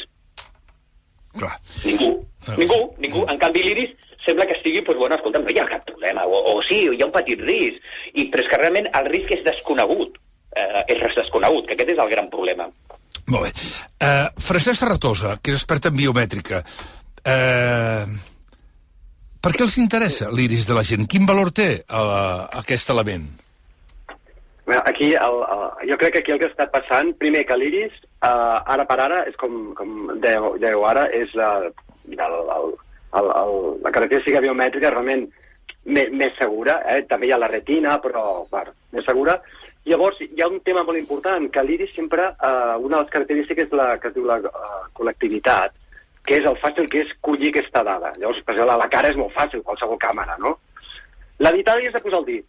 Clar. 1.38 1.52
Ningú. 1.84 2.08
Ah, 2.46 2.56
Ningú, 2.58 2.80
ningú. 3.02 3.26
En 3.30 3.38
canvi, 3.40 3.62
l'Iris 3.64 3.92
sembla 4.26 4.46
que 4.46 4.56
estigui, 4.58 4.82
doncs, 4.86 4.98
bueno, 4.98 5.16
escolta, 5.18 5.40
no 5.42 5.50
hi 5.50 5.58
ha 5.58 5.68
cap 5.68 5.84
problema, 5.86 6.24
o, 6.26 6.40
o 6.52 6.58
sí, 6.66 6.84
hi 6.86 7.02
ha 7.02 7.08
un 7.08 7.14
petit 7.14 7.40
risc, 7.42 7.82
i, 8.14 8.28
però 8.30 8.44
és 8.44 8.50
que 8.50 8.60
realment 8.60 8.90
el 8.94 9.08
risc 9.10 9.32
és 9.34 9.44
desconegut, 9.46 10.18
eh, 10.54 10.82
és 10.86 11.00
res 11.00 11.16
desconegut, 11.18 11.66
que 11.66 11.74
aquest 11.78 11.94
és 11.96 12.02
el 12.02 12.12
gran 12.12 12.28
problema. 12.30 12.68
Molt 13.32 13.48
bé. 13.48 13.52
Uh, 14.02 14.28
Francesc 14.42 14.78
Serratosa, 14.80 15.36
que 15.42 15.54
és 15.54 15.58
expert 15.58 15.88
en 15.90 15.96
biomètrica, 15.98 16.62
uh, 17.22 18.20
Per 19.42 19.50
què 19.56 19.64
els 19.64 19.74
interessa 19.82 20.28
l'iris 20.30 20.68
de 20.68 20.74
la 20.76 20.84
gent? 20.86 21.08
Quin 21.10 21.24
valor 21.26 21.48
té 21.50 21.66
uh, 21.82 22.44
aquest 22.60 22.92
element? 22.94 23.24
Bé, 24.70 24.76
Aquí, 24.86 25.08
el, 25.18 25.38
el, 25.50 25.64
jo 25.90 25.96
crec 25.98 26.14
que 26.14 26.20
aquí 26.22 26.34
el 26.36 26.38
que 26.38 26.46
està 26.52 26.68
passant, 26.70 27.10
primer 27.18 27.42
que 27.48 27.56
l'iris, 27.58 27.96
uh, 28.22 28.58
ara 28.74 28.86
per 28.88 28.98
ara, 29.04 29.22
és 29.28 29.36
com, 29.40 29.72
com 29.78 30.14
dèieu, 30.22 30.56
dèieu 30.62 30.86
ara, 30.88 31.08
és 31.14 31.32
la, 31.38 31.52
el, 31.62 32.16
el, 32.16 32.72
el, 33.18 33.30
el, 33.42 33.56
la 33.84 33.92
característica 33.94 34.42
biomètrica 34.44 34.92
realment 34.94 35.26
més, 35.84 36.12
més 36.14 36.38
segura. 36.38 36.80
Eh? 36.94 37.02
També 37.10 37.28
hi 37.28 37.34
ha 37.34 37.40
la 37.42 37.50
retina, 37.50 37.98
però 38.04 38.46
bueno, 38.50 38.74
més 38.94 39.06
segura. 39.08 39.38
Llavors, 39.84 40.20
hi 40.22 40.42
ha 40.42 40.46
un 40.46 40.60
tema 40.62 40.84
molt 40.86 40.98
important, 40.98 41.48
que 41.50 41.62
l'iris 41.66 41.94
sempre, 41.96 42.28
uh, 42.38 42.78
una 42.78 43.00
de 43.00 43.02
les 43.02 43.14
característiques 43.14 43.66
és 43.66 43.78
la 43.78 43.96
que 43.98 44.12
es 44.12 44.14
diu 44.14 44.28
la 44.28 44.38
uh, 44.38 44.82
col·lectivitat, 44.94 45.74
que 46.22 46.38
és 46.38 46.46
el 46.46 46.58
fàcil 46.62 46.86
que 46.90 47.02
és 47.02 47.10
collir 47.20 47.50
aquesta 47.50 47.82
dada. 47.82 48.12
Llavors, 48.20 48.44
per 48.46 48.54
exemple, 48.54 48.78
la 48.78 48.90
cara 48.92 49.10
és 49.10 49.18
molt 49.18 49.34
fàcil, 49.34 49.64
qualsevol 49.66 49.98
càmera, 49.98 50.38
no? 50.38 50.54
La 51.42 51.50
vital 51.50 51.82
és 51.82 51.90
de 51.90 52.02
posar 52.04 52.20
el 52.22 52.28
dit. 52.28 52.46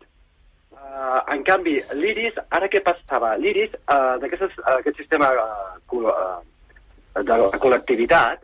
Uh, 0.83 1.21
en 1.33 1.43
canvi, 1.47 1.77
l'iris, 1.95 2.35
ara 2.51 2.67
què 2.69 2.81
passava? 2.83 3.33
L'iris, 3.39 3.71
uh, 3.87 4.19
d'aquest 4.19 4.99
sistema 4.99 5.29
uh, 5.31 6.41
de 7.15 7.37
la 7.39 7.61
col·lectivitat, 7.63 8.43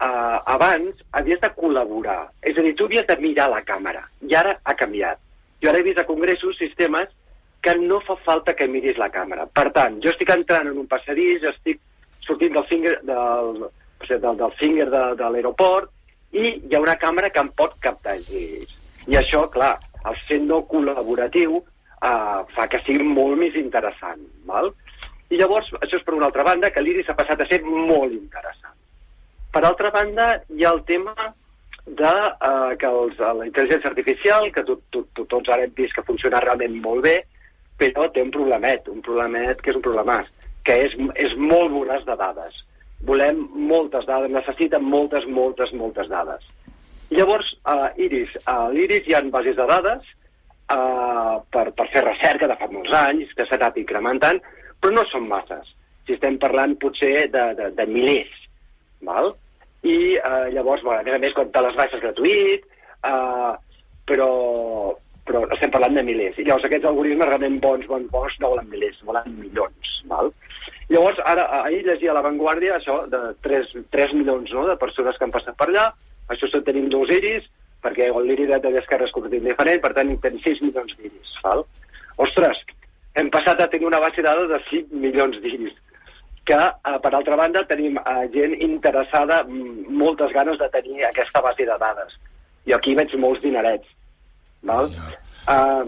uh, 0.00 0.38
abans 0.56 1.04
havies 1.20 1.40
de 1.44 1.50
col·laborar. 1.58 2.22
És 2.42 2.56
a 2.56 2.64
dir, 2.64 2.74
tu 2.74 2.88
havies 2.88 3.06
de 3.06 3.18
mirar 3.20 3.50
la 3.52 3.62
càmera, 3.68 4.02
i 4.26 4.34
ara 4.34 4.56
ha 4.64 4.74
canviat. 4.78 5.20
Jo 5.62 5.70
ara 5.70 5.82
he 5.82 5.86
vist 5.86 6.00
a 6.00 6.06
congressos 6.08 6.58
sistemes 6.58 7.12
que 7.60 7.74
no 7.76 8.00
fa 8.06 8.16
falta 8.24 8.54
que 8.54 8.68
miris 8.70 8.98
la 8.98 9.10
càmera. 9.10 9.46
Per 9.50 9.68
tant, 9.74 9.98
jo 10.02 10.12
estic 10.12 10.30
entrant 10.34 10.70
en 10.70 10.78
un 10.78 10.88
passadís, 10.90 11.44
estic 11.52 11.80
sortint 12.24 12.54
del 12.54 12.66
finger, 12.70 12.96
del, 13.06 13.68
del, 14.08 14.36
del 14.42 14.54
finger 14.60 14.88
de, 14.92 15.04
de 15.18 15.30
l'aeroport 15.34 15.90
i 16.32 16.50
hi 16.68 16.76
ha 16.76 16.82
una 16.84 16.96
càmera 17.00 17.30
que 17.34 17.42
em 17.42 17.50
pot 17.56 17.74
captar 17.82 18.18
iris. 18.20 18.74
I 19.08 19.16
això, 19.16 19.46
clar, 19.50 19.74
el 20.10 20.20
fet 20.28 20.44
no 20.44 20.64
col·laboratiu 20.70 21.58
eh, 21.60 22.38
fa 22.54 22.68
que 22.70 22.80
sigui 22.84 23.06
molt 23.06 23.38
més 23.40 23.56
interessant. 23.60 24.22
Val? 24.48 24.72
I 25.28 25.40
llavors, 25.40 25.68
això 25.82 25.98
és 25.98 26.04
per 26.06 26.16
una 26.16 26.28
altra 26.30 26.46
banda, 26.46 26.70
que 26.72 26.82
l'iris 26.82 27.10
ha 27.10 27.16
passat 27.18 27.42
a 27.42 27.48
ser 27.50 27.60
molt 27.64 28.14
interessant. 28.14 28.76
Per 29.52 29.64
altra 29.64 29.90
banda, 29.92 30.30
hi 30.54 30.64
ha 30.64 30.72
el 30.76 30.84
tema 30.88 31.14
de 31.88 32.12
eh, 32.12 32.76
que 32.80 32.88
els, 32.88 33.18
la 33.18 33.48
intel·ligència 33.48 33.90
artificial, 33.90 34.48
que 34.52 34.64
tot, 34.64 34.84
tot, 34.94 35.08
tot, 35.16 35.28
tots 35.34 35.52
ara 35.52 35.66
hem 35.66 35.74
vist 35.76 35.96
que 35.96 36.06
funciona 36.08 36.40
realment 36.44 36.78
molt 36.84 37.04
bé, 37.08 37.16
però 37.80 38.08
té 38.12 38.24
un 38.24 38.32
problemet, 38.34 38.88
un 38.92 39.04
problemet 39.04 39.60
que 39.62 39.72
és 39.72 39.78
un 39.78 39.84
problemàs, 39.84 40.28
que 40.66 40.76
és, 40.86 40.96
és 41.16 41.36
molt 41.38 41.72
voraç 41.72 42.04
de 42.08 42.16
dades. 42.18 42.62
Volem 43.08 43.44
moltes 43.70 44.08
dades, 44.08 44.32
necessiten 44.34 44.84
moltes, 44.84 45.26
moltes, 45.30 45.72
moltes 45.72 46.08
dades. 46.10 46.44
Llavors, 47.10 47.54
a 47.64 47.74
uh, 47.86 48.00
Iris, 48.04 48.34
a 48.44 48.68
l'Iris 48.72 49.06
hi 49.08 49.14
ha 49.16 49.22
bases 49.32 49.56
de 49.56 49.64
dades 49.68 50.08
uh, 50.74 51.40
per, 51.54 51.70
per 51.72 51.86
fer 51.94 52.04
recerca 52.04 52.48
de 52.50 52.56
fa 52.60 52.68
molts 52.72 52.92
anys, 53.00 53.32
que 53.36 53.46
s'ha 53.48 53.56
anat 53.56 53.78
incrementant, 53.80 54.40
però 54.80 54.92
no 54.94 55.04
són 55.08 55.28
masses. 55.30 55.72
Si 56.04 56.16
estem 56.16 56.36
parlant 56.40 56.76
potser 56.80 57.28
de, 57.32 57.44
de, 57.56 57.70
de 57.76 57.86
milers, 57.88 58.34
val? 59.08 59.32
I 59.88 60.18
uh, 60.18 60.48
llavors, 60.52 60.84
bueno, 60.84 61.00
a 61.00 61.06
més 61.06 61.16
a 61.16 61.22
més, 61.22 61.36
quan 61.36 61.68
les 61.68 61.78
baixes 61.78 62.02
gratuït, 62.02 62.66
uh, 63.08 63.54
però, 64.08 64.28
però 65.28 65.44
estem 65.56 65.72
parlant 65.72 65.96
de 65.96 66.04
milers. 66.04 66.36
I 66.36 66.44
llavors 66.44 66.66
aquests 66.68 66.90
algoritmes 66.90 67.30
realment 67.30 67.56
bons, 67.64 67.88
bons, 67.88 68.10
bons, 68.12 68.36
no 68.42 68.52
volen 68.52 68.68
milers, 68.72 69.00
volen 69.08 69.32
milions, 69.38 69.94
val? 70.12 70.28
Llavors, 70.92 71.20
ara, 71.28 71.46
ahir 71.62 71.82
llegia 71.84 72.12
a 72.12 72.18
La 72.18 72.24
Vanguardia 72.24 72.76
això 72.76 73.02
de 73.12 73.22
3, 73.44 73.74
3 73.92 74.14
milions 74.16 74.52
no, 74.56 74.66
de 74.68 74.76
persones 74.80 75.16
que 75.16 75.26
han 75.26 75.34
passat 75.34 75.56
per 75.56 75.68
allà, 75.68 75.88
això 76.28 76.48
són, 76.50 76.64
tenim 76.66 76.88
dos 76.92 77.10
iris, 77.14 77.48
perquè 77.82 78.08
l'iri 78.24 78.48
de 78.50 78.58
d'esquerra 78.64 79.06
és 79.06 79.14
completament 79.14 79.52
diferent, 79.52 79.82
per 79.82 79.92
tant, 79.96 80.14
tenim 80.22 80.40
6 80.44 80.62
milions 80.66 80.96
d'iris. 80.98 81.36
Ostres, 82.18 82.64
hem 83.18 83.30
passat 83.34 83.60
a 83.60 83.68
tenir 83.70 83.86
una 83.86 84.00
base 84.02 84.22
de 84.22 84.26
dades 84.26 84.50
de 84.50 84.58
5 84.70 85.04
milions 85.04 85.38
d'iris 85.42 85.76
que, 86.48 86.56
eh, 86.56 86.98
per 87.04 87.12
altra 87.14 87.36
banda, 87.36 87.62
tenim 87.68 87.98
eh, 88.00 88.24
gent 88.32 88.54
interessada, 88.64 89.42
moltes 89.48 90.32
ganes 90.32 90.58
de 90.58 90.68
tenir 90.72 91.04
aquesta 91.04 91.42
base 91.44 91.66
de 91.68 91.76
dades. 91.82 92.16
I 92.64 92.72
aquí 92.72 92.94
veig 92.96 93.12
molts 93.20 93.42
dinerets. 93.44 93.88
Val? 94.68 94.88
Uh, 95.48 95.84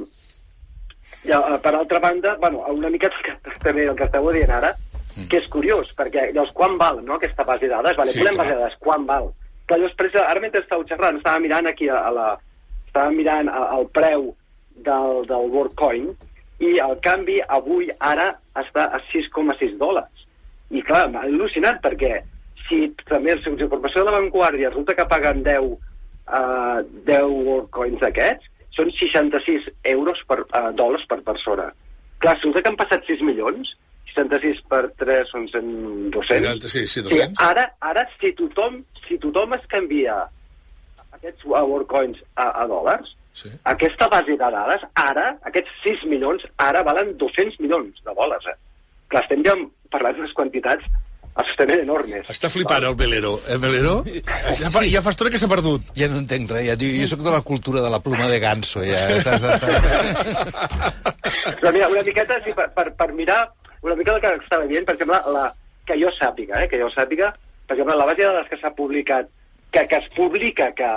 ja, 1.25 1.41
uh, 1.41 1.57
per 1.65 1.73
altra 1.75 1.99
banda, 1.99 2.37
bueno, 2.41 2.61
una 2.77 2.91
mica 2.93 3.11
que, 3.25 3.35
també 3.65 3.89
el 3.89 3.97
que 3.97 4.07
esteu 4.07 4.31
dient 4.37 4.53
ara, 4.59 4.75
mm. 5.17 5.27
que 5.33 5.41
és 5.41 5.49
curiós, 5.53 5.91
perquè 5.97 6.29
llavors, 6.31 6.53
quan 6.57 6.77
val 6.81 7.01
no, 7.03 7.17
aquesta 7.17 7.45
base 7.49 7.67
de 7.67 7.73
dades? 7.75 7.97
Vale, 7.99 8.13
sí, 8.15 8.21
volem 8.23 8.39
base 8.41 8.55
de 8.55 8.61
dades, 8.61 8.79
quan 8.85 9.09
val? 9.09 9.33
Clar, 9.71 9.85
després, 9.85 10.17
ara 10.19 10.41
mentre 10.43 10.65
estàveu 10.65 10.83
xerrant, 10.89 11.21
estava 11.21 11.39
mirant 11.39 11.69
aquí 11.71 11.87
a, 11.87 12.01
a 12.09 12.11
la... 12.11 12.29
Estava 12.89 13.13
mirant 13.15 13.47
a, 13.47 13.61
el 13.77 13.85
preu 13.95 14.25
del, 14.83 15.21
del 15.31 15.45
WorldCoin 15.53 16.09
i 16.67 16.73
el 16.83 16.97
canvi 17.05 17.37
avui, 17.47 17.87
ara, 18.03 18.33
està 18.59 18.89
a 18.91 18.99
6,6 19.13 19.77
dòlars. 19.79 20.25
I 20.75 20.83
clar, 20.87 21.05
m'ha 21.13 21.23
al·lucinat 21.29 21.79
perquè 21.85 22.19
si 22.67 22.89
també 23.07 23.37
seus 23.45 23.63
informació 23.63 24.03
de 24.03 24.09
la 24.09 24.17
Vanguardia 24.17 24.73
resulta 24.73 24.97
que 24.99 25.07
paguen 25.13 25.45
10, 25.47 25.71
uh, 25.71 26.83
10 27.07 27.31
WorldCoins 27.47 28.03
d'aquests, 28.03 28.51
són 28.75 28.91
66 28.99 29.71
euros 29.95 30.25
per, 30.27 30.41
uh, 30.49 30.73
dòlars 30.75 31.07
per 31.11 31.21
persona. 31.31 31.71
Clar, 32.19 32.35
resulta 32.41 32.65
que 32.65 32.75
han 32.75 32.81
passat 32.83 33.07
6 33.07 33.23
milions, 33.31 33.77
66 34.15 34.63
per 34.71 34.83
3 35.01 35.31
són 35.31 35.47
100, 35.53 35.71
200. 36.17 36.71
Sí, 36.71 36.87
sí, 36.87 37.05
200. 37.07 37.15
Sí, 37.15 37.47
ara, 37.47 37.67
ara 37.81 38.05
si, 38.19 38.33
tothom, 38.39 38.81
si 39.07 39.19
tothom 39.23 39.57
es 39.57 39.67
canvia 39.73 40.19
aquests 41.17 41.47
WorldCoins 41.49 42.21
a, 42.37 42.51
a 42.63 42.67
dòlars, 42.71 43.13
sí. 43.37 43.53
aquesta 43.75 44.09
base 44.13 44.37
de 44.37 44.41
dades, 44.41 44.87
ara, 44.99 45.29
aquests 45.51 45.85
6 45.85 46.09
milions, 46.13 46.47
ara 46.63 46.85
valen 46.87 47.15
200 47.21 47.61
milions 47.63 48.03
de 48.05 48.17
dòlars. 48.17 48.51
Eh? 48.51 48.59
Clar, 49.13 49.25
estem 49.27 49.47
ja 49.47 49.57
parlant 49.91 50.19
d'unes 50.19 50.37
quantitats 50.39 50.87
absolutament 51.41 51.83
enormes. 51.85 52.31
Està 52.33 52.49
flipant 52.51 52.85
el 52.87 52.97
velero. 52.99 53.33
Eh, 53.49 53.59
velero? 53.63 53.95
Ja 54.59 54.71
fa, 54.75 54.83
ja 54.89 55.03
fa 55.05 55.13
estona 55.15 55.31
que 55.33 55.41
s'ha 55.41 55.49
perdut. 55.51 55.83
Ja 55.99 56.09
no 56.11 56.19
entenc 56.21 56.51
res. 56.57 56.65
Ja, 56.67 56.75
jo, 56.81 56.87
jo 57.01 57.07
sóc 57.11 57.21
de 57.27 57.35
la 57.35 57.43
cultura 57.47 57.85
de 57.85 57.91
la 57.93 58.01
pluma 58.03 58.27
de 58.31 58.39
ganso. 58.43 58.79
Ja. 58.85 59.01
Però 61.61 61.73
mira, 61.73 61.89
una 61.89 62.03
miqueta, 62.07 62.35
sí, 62.45 62.53
per, 62.57 62.69
per, 62.75 62.87
per 62.99 63.11
mirar 63.17 63.41
una 63.83 63.97
mica 63.97 64.15
el 64.15 64.21
que 64.21 64.35
estava 64.45 64.67
dient, 64.69 64.87
per 64.87 64.95
exemple, 64.95 65.21
la, 65.35 65.47
que 65.87 65.99
jo 66.01 66.11
sàpiga, 66.17 66.63
eh, 66.63 66.69
que 66.69 66.81
jo 66.81 66.91
sàpiga, 66.93 67.33
per 67.67 67.77
exemple, 67.77 67.97
la 67.97 68.07
base 68.09 68.23
de 68.23 68.29
dades 68.29 68.51
que 68.51 68.59
s'ha 68.61 68.73
publicat, 68.77 69.29
que, 69.71 69.87
que 69.87 70.01
es 70.03 70.09
publica, 70.17 70.71
que, 70.77 70.91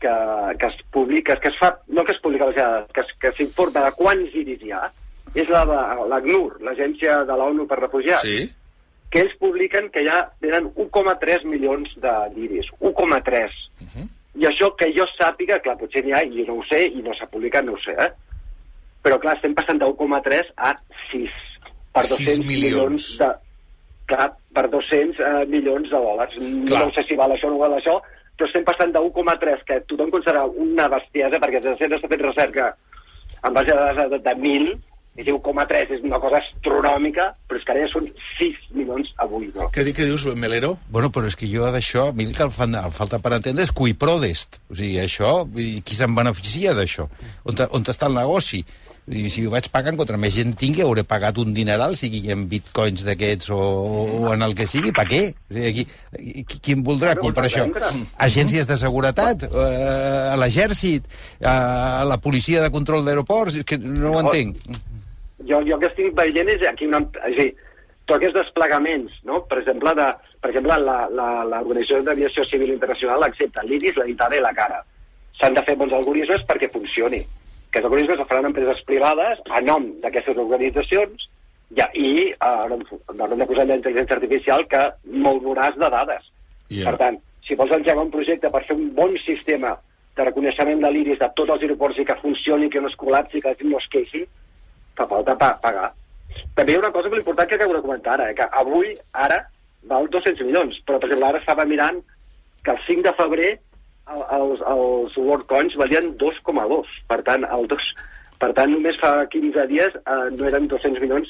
que, 0.00 0.14
que 0.60 0.66
es 0.66 0.76
publica, 0.92 1.36
que 1.40 1.48
es 1.48 1.58
fa, 1.58 1.72
no 1.88 2.04
que 2.04 2.12
es 2.12 2.20
publica, 2.20 2.50
que, 2.92 3.00
es, 3.00 3.14
que 3.20 3.32
s'informa 3.32 3.86
de 3.86 3.94
quants 3.98 4.36
iris 4.40 4.62
hi 4.62 4.74
ha, 4.76 4.82
és 5.34 5.48
la 5.50 5.64
de 5.68 5.78
l'ACNUR, 6.10 6.60
l'Agència 6.66 7.22
de 7.28 7.38
l'ONU 7.38 7.66
per 7.70 7.80
Refugiats, 7.80 8.26
sí. 8.26 8.44
que 9.10 9.24
ells 9.24 9.34
publiquen 9.40 9.88
que 9.94 10.04
ja 10.06 10.20
tenen 10.42 10.68
1,3 10.74 11.48
milions 11.50 11.96
d'iris, 12.04 12.68
1,3. 12.80 13.56
Uh 13.80 13.88
-huh. 13.88 14.06
I 14.34 14.46
això 14.50 14.74
que 14.76 14.92
jo 14.94 15.06
sàpiga, 15.14 15.60
clar, 15.62 15.78
potser 15.78 16.04
n'hi 16.04 16.12
ha, 16.12 16.22
i 16.22 16.44
no 16.46 16.58
ho 16.58 16.64
sé, 16.68 16.86
i 16.86 17.02
no 17.02 17.14
s'ha 17.14 17.26
publicat, 17.26 17.64
no 17.64 17.74
ho 17.74 17.78
sé, 17.78 17.94
eh? 17.98 18.10
Però 19.02 19.18
clar, 19.20 19.36
estem 19.36 19.54
passant 19.54 19.78
de 19.78 19.86
1,3 19.86 20.52
a 20.56 20.74
6 21.10 21.53
per 21.94 22.04
200 22.10 22.44
milions. 22.44 22.48
milions 22.50 23.08
de, 23.20 23.30
clar, 24.10 24.30
per 24.54 24.66
200 24.72 25.20
uh, 25.20 25.44
milions 25.50 25.90
de 25.90 26.00
dòlars. 26.08 26.38
Clar. 26.68 26.86
No 26.86 26.94
sé 26.96 27.06
si 27.08 27.18
val 27.18 27.34
això 27.34 27.50
o 27.50 27.54
no 27.54 27.62
val 27.62 27.76
això, 27.78 27.98
però 28.34 28.48
estem 28.50 28.66
passant 28.66 28.94
de 28.94 29.02
1,3, 29.02 29.62
que 29.68 29.82
tothom 29.90 30.10
considera 30.14 30.44
una 30.46 30.88
bestiesa, 30.96 31.40
perquè 31.42 31.62
sempre 31.62 32.00
s'ha 32.00 32.10
fet 32.10 32.26
recerca 32.26 32.72
en 33.44 33.54
base 33.54 33.72
a 33.72 33.78
dades 33.78 34.10
de, 34.10 34.20
de 34.24 34.34
1.000, 34.40 34.74
i 35.14 35.22
1,3 35.30 35.92
és 35.94 36.00
una 36.02 36.18
cosa 36.18 36.40
astronòmica, 36.42 37.28
però 37.46 37.60
és 37.60 37.66
que 37.66 37.74
ara 37.74 37.82
ja 37.84 37.90
són 37.92 38.08
6 38.34 38.56
milions 38.74 39.12
avui, 39.22 39.46
no? 39.54 39.68
Què, 39.74 39.84
què 39.94 40.08
dius, 40.08 40.24
Melero? 40.34 40.72
Bueno, 40.90 41.12
però 41.14 41.30
és 41.30 41.38
que 41.38 41.46
jo 41.50 41.68
d'això, 41.70 42.08
a 42.10 42.16
mi 42.16 42.26
el 42.26 42.34
que 42.34 42.42
el, 42.42 42.50
fan, 42.54 42.74
el 42.80 42.94
falta 42.94 43.20
per 43.22 43.36
entendre 43.36 43.62
és 43.62 43.70
cui 43.70 43.94
prodest. 43.94 44.58
O 44.72 44.78
sigui, 44.78 44.98
això, 45.04 45.36
i 45.54 45.84
qui 45.86 45.94
se'n 45.94 46.16
beneficia 46.18 46.74
d'això? 46.74 47.06
On, 47.46 47.62
on 47.78 47.86
està 47.94 48.10
el 48.10 48.18
negoci? 48.18 48.64
I 49.04 49.26
si 49.28 49.42
ho 49.44 49.50
vaig 49.52 49.66
pagant, 49.68 49.98
contra 50.00 50.16
més 50.16 50.32
gent 50.32 50.54
tingui, 50.56 50.80
hauré 50.80 51.02
pagat 51.04 51.36
un 51.42 51.50
dineral, 51.52 51.92
sigui 51.98 52.22
en 52.32 52.46
bitcoins 52.48 53.02
d'aquests 53.04 53.50
o, 53.52 53.58
o 54.24 54.30
en 54.32 54.44
el 54.46 54.54
que 54.56 54.64
sigui, 54.64 54.94
per 54.96 55.04
què? 55.10 55.20
O 55.52 55.56
sigui, 55.58 55.84
qui, 56.48 56.60
qui 56.64 56.76
em 56.78 56.84
voldrà 56.86 57.12
comprar 57.18 57.44
això? 57.50 57.66
Agències 58.24 58.70
de 58.70 58.78
seguretat, 58.80 59.44
eh, 59.44 60.30
a 60.32 60.38
l'exèrcit, 60.40 61.04
a 61.44 62.00
la 62.08 62.16
policia 62.16 62.64
de 62.64 62.72
control 62.72 63.04
d'aeroports, 63.04 63.60
que 63.68 63.76
no 63.76 64.14
ho 64.14 64.24
entenc. 64.24 64.64
Jo, 65.44 65.60
jo 65.68 65.76
que 65.76 65.92
estic 65.92 66.16
veient 66.16 66.54
és 66.56 66.64
aquí 66.72 66.88
una... 66.88 67.04
És 67.28 67.36
dir, 67.36 67.50
tots 68.08 68.16
aquests 68.16 68.40
desplegaments, 68.40 69.20
no? 69.28 69.44
per 69.50 69.60
exemple, 69.60 69.92
de, 70.00 70.10
per 70.40 70.54
exemple 70.54 70.80
l'Organització 70.80 72.00
d'Aviació 72.08 72.48
Civil 72.48 72.72
Internacional 72.72 73.28
accepta 73.28 73.68
l'IRIS, 73.68 74.00
la 74.00 74.08
dintada 74.08 74.40
i 74.40 74.44
la 74.48 74.56
cara. 74.56 74.80
S'han 75.36 75.56
de 75.56 75.68
fer 75.68 75.76
bons 75.76 75.92
algoritmes 75.92 76.48
perquè 76.48 76.72
funcioni 76.72 77.20
aquests 77.74 77.88
algoritmes 77.88 78.20
es 78.22 78.28
faran 78.30 78.46
empreses 78.52 78.82
privades 78.86 79.40
a 79.50 79.60
nom 79.66 79.88
d'aquestes 80.02 80.38
organitzacions 80.38 81.26
ja, 81.74 81.88
i 81.98 82.30
eh, 82.30 82.36
hauran 82.38 83.40
de 83.40 83.48
posar 83.48 83.66
intel·ligència 83.66 84.14
artificial 84.14 84.62
que 84.70 84.82
molduràs 85.24 85.74
de 85.80 85.88
dades. 85.90 86.28
Yeah. 86.70 86.92
Per 86.92 86.94
tant, 87.00 87.18
si 87.46 87.58
vols 87.58 87.74
engegar 87.74 88.04
un 88.04 88.12
projecte 88.14 88.50
per 88.52 88.62
fer 88.68 88.76
un 88.78 88.92
bon 88.94 89.18
sistema 89.18 89.74
de 90.14 90.28
reconeixement 90.28 90.84
de 90.84 90.92
l'iris 90.94 91.18
de 91.18 91.28
tots 91.34 91.50
els 91.56 91.66
aeroports 91.66 91.98
i 91.98 92.06
que 92.06 92.18
funcioni, 92.22 92.70
que 92.70 92.80
no 92.80 92.92
es 92.92 92.96
col·lapsi, 93.00 93.42
que 93.42 93.50
la 93.50 93.58
gent 93.58 93.72
no 93.72 93.82
es 93.82 93.90
queixi, 93.90 94.22
fa 94.94 95.08
falta 95.10 95.34
pa 95.40 95.50
pagar. 95.64 95.90
També 96.54 96.72
hi 96.72 96.78
ha 96.78 96.84
una 96.84 96.94
cosa 96.94 97.10
molt 97.10 97.24
important 97.24 97.50
que 97.50 97.58
acabo 97.58 97.74
de 97.74 97.82
comentar 97.82 98.14
ara, 98.14 98.30
eh, 98.30 98.38
que 98.38 98.46
avui, 98.62 98.94
ara, 99.26 99.42
val 99.90 100.06
200 100.14 100.46
milions, 100.46 100.78
però 100.86 101.00
per 101.00 101.10
exemple 101.10 101.32
ara 101.32 101.42
estava 101.42 101.66
mirant 101.66 101.98
que 102.64 102.72
el 102.72 102.78
5 102.86 103.02
de 103.08 103.12
febrer 103.18 103.50
els, 104.06 104.60
els 104.68 105.16
World 105.16 105.46
Coins 105.50 105.76
valien 105.80 106.12
2,2. 106.20 106.94
Per 107.08 107.20
tant, 107.26 107.44
el 107.56 107.66
dos, 107.70 107.90
per 108.40 108.52
tant, 108.56 108.72
només 108.72 108.98
fa 109.00 109.16
15 109.32 109.66
dies 109.70 109.94
eh, 109.96 110.24
no 110.36 110.48
eren 110.50 110.68
200 110.68 111.00
milions, 111.02 111.28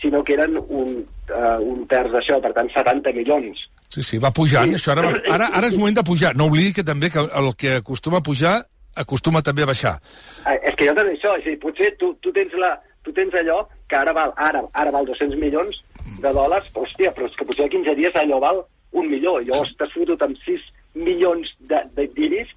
sinó 0.00 0.22
que 0.24 0.34
eren 0.34 0.58
un, 0.68 0.98
eh, 1.30 1.58
un 1.62 1.86
terç 1.90 2.12
d'això, 2.12 2.40
per 2.42 2.52
tant, 2.56 2.70
70 2.74 3.14
milions. 3.16 3.68
Sí, 3.92 4.02
sí, 4.02 4.18
va 4.18 4.32
pujant, 4.32 4.70
Sí. 4.72 4.78
això 4.80 4.92
ara, 4.96 5.08
va, 5.08 5.20
ara, 5.34 5.50
ara 5.58 5.68
és 5.68 5.76
moment 5.76 5.96
de 5.96 6.04
pujar. 6.04 6.34
No 6.36 6.46
oblidi 6.46 6.72
que 6.72 6.84
també 6.84 7.10
que 7.10 7.20
el 7.20 7.54
que 7.56 7.76
acostuma 7.82 8.18
a 8.18 8.24
pujar 8.24 8.62
acostuma 8.96 9.42
també 9.42 9.62
a 9.62 9.66
baixar. 9.66 9.98
Eh, 10.46 10.58
és 10.68 10.74
que 10.76 10.86
jo 10.88 10.94
també 10.94 11.12
això, 11.16 11.36
és 11.38 11.44
dir, 11.44 11.58
potser 11.60 11.94
tu, 12.00 12.14
tu, 12.20 12.32
tens 12.32 12.52
la, 12.60 12.74
tu 13.04 13.12
tens 13.12 13.32
allò 13.34 13.62
que 13.88 13.96
ara 13.96 14.12
val, 14.12 14.32
ara, 14.36 14.62
ara 14.72 14.90
val 14.90 15.06
200 15.06 15.38
milions 15.40 15.82
de 16.20 16.32
dòlars, 16.32 16.68
però, 16.72 16.84
hòstia, 16.84 17.12
però 17.16 17.28
és 17.28 17.36
que 17.36 17.44
potser 17.48 17.66
a 17.66 17.72
15 17.72 17.94
dies 17.96 18.16
allò 18.20 18.40
val 18.40 18.62
un 18.92 19.08
milió, 19.08 19.38
i 19.40 19.48
llavors 19.48 19.72
t'has 19.78 19.92
fotut 19.94 20.20
amb 20.22 20.36
6 20.44 20.60
milions 20.94 21.48
de- 21.60 21.84
de- 21.94 22.08
d'iris 22.14 22.48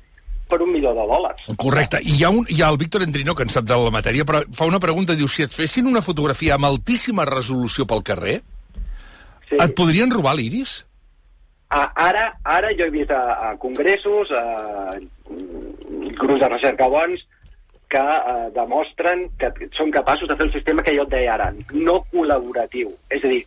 per 0.48 0.62
un 0.62 0.72
milió 0.72 0.94
de 0.94 1.01
dòlars. 1.01 1.42
Correcte. 1.58 2.00
I 2.04 2.18
hi 2.20 2.24
ha, 2.24 2.30
un, 2.30 2.46
hi 2.50 2.62
ha 2.62 2.70
el 2.70 2.77
Víctor 2.77 3.01
Endrino, 3.04 3.34
que 3.36 3.44
en 3.44 3.50
sap 3.50 3.65
de 3.65 3.75
la 3.75 3.89
matèria, 3.92 4.25
però 4.25 4.44
fa 4.54 4.65
una 4.70 4.80
pregunta, 4.80 5.15
diu, 5.15 5.27
si 5.27 5.42
et 5.44 5.51
fessin 5.54 5.88
una 5.89 6.01
fotografia 6.06 6.56
amb 6.56 6.65
altíssima 6.65 7.25
resolució 7.25 7.86
pel 7.88 8.04
carrer, 8.04 8.42
Sí. 9.50 9.58
et 9.62 9.75
podrien 9.77 10.10
robar 10.10 10.36
l'iris? 10.36 10.86
A, 11.70 11.92
ara, 11.96 12.39
ara 12.44 12.70
jo 12.77 12.86
he 12.86 12.89
vist 12.89 13.12
a, 13.12 13.50
a 13.51 13.58
congressos, 13.58 14.32
a, 14.32 14.96
mm, 15.30 16.15
grups 16.18 16.39
de 16.42 16.50
recerca 16.50 16.88
bons, 16.88 17.22
que 17.88 18.01
eh, 18.01 18.50
demostren 18.56 19.27
que 19.38 19.51
són 19.77 19.92
capaços 19.94 20.27
de 20.27 20.36
fer 20.36 20.48
el 20.48 20.54
sistema 20.54 20.82
que 20.84 20.96
jo 20.96 21.04
et 21.06 21.10
deia 21.13 21.34
ara, 21.36 21.51
no 21.74 22.00
col·laboratiu. 22.12 22.89
És 23.10 23.24
a 23.24 23.27
dir, 23.30 23.44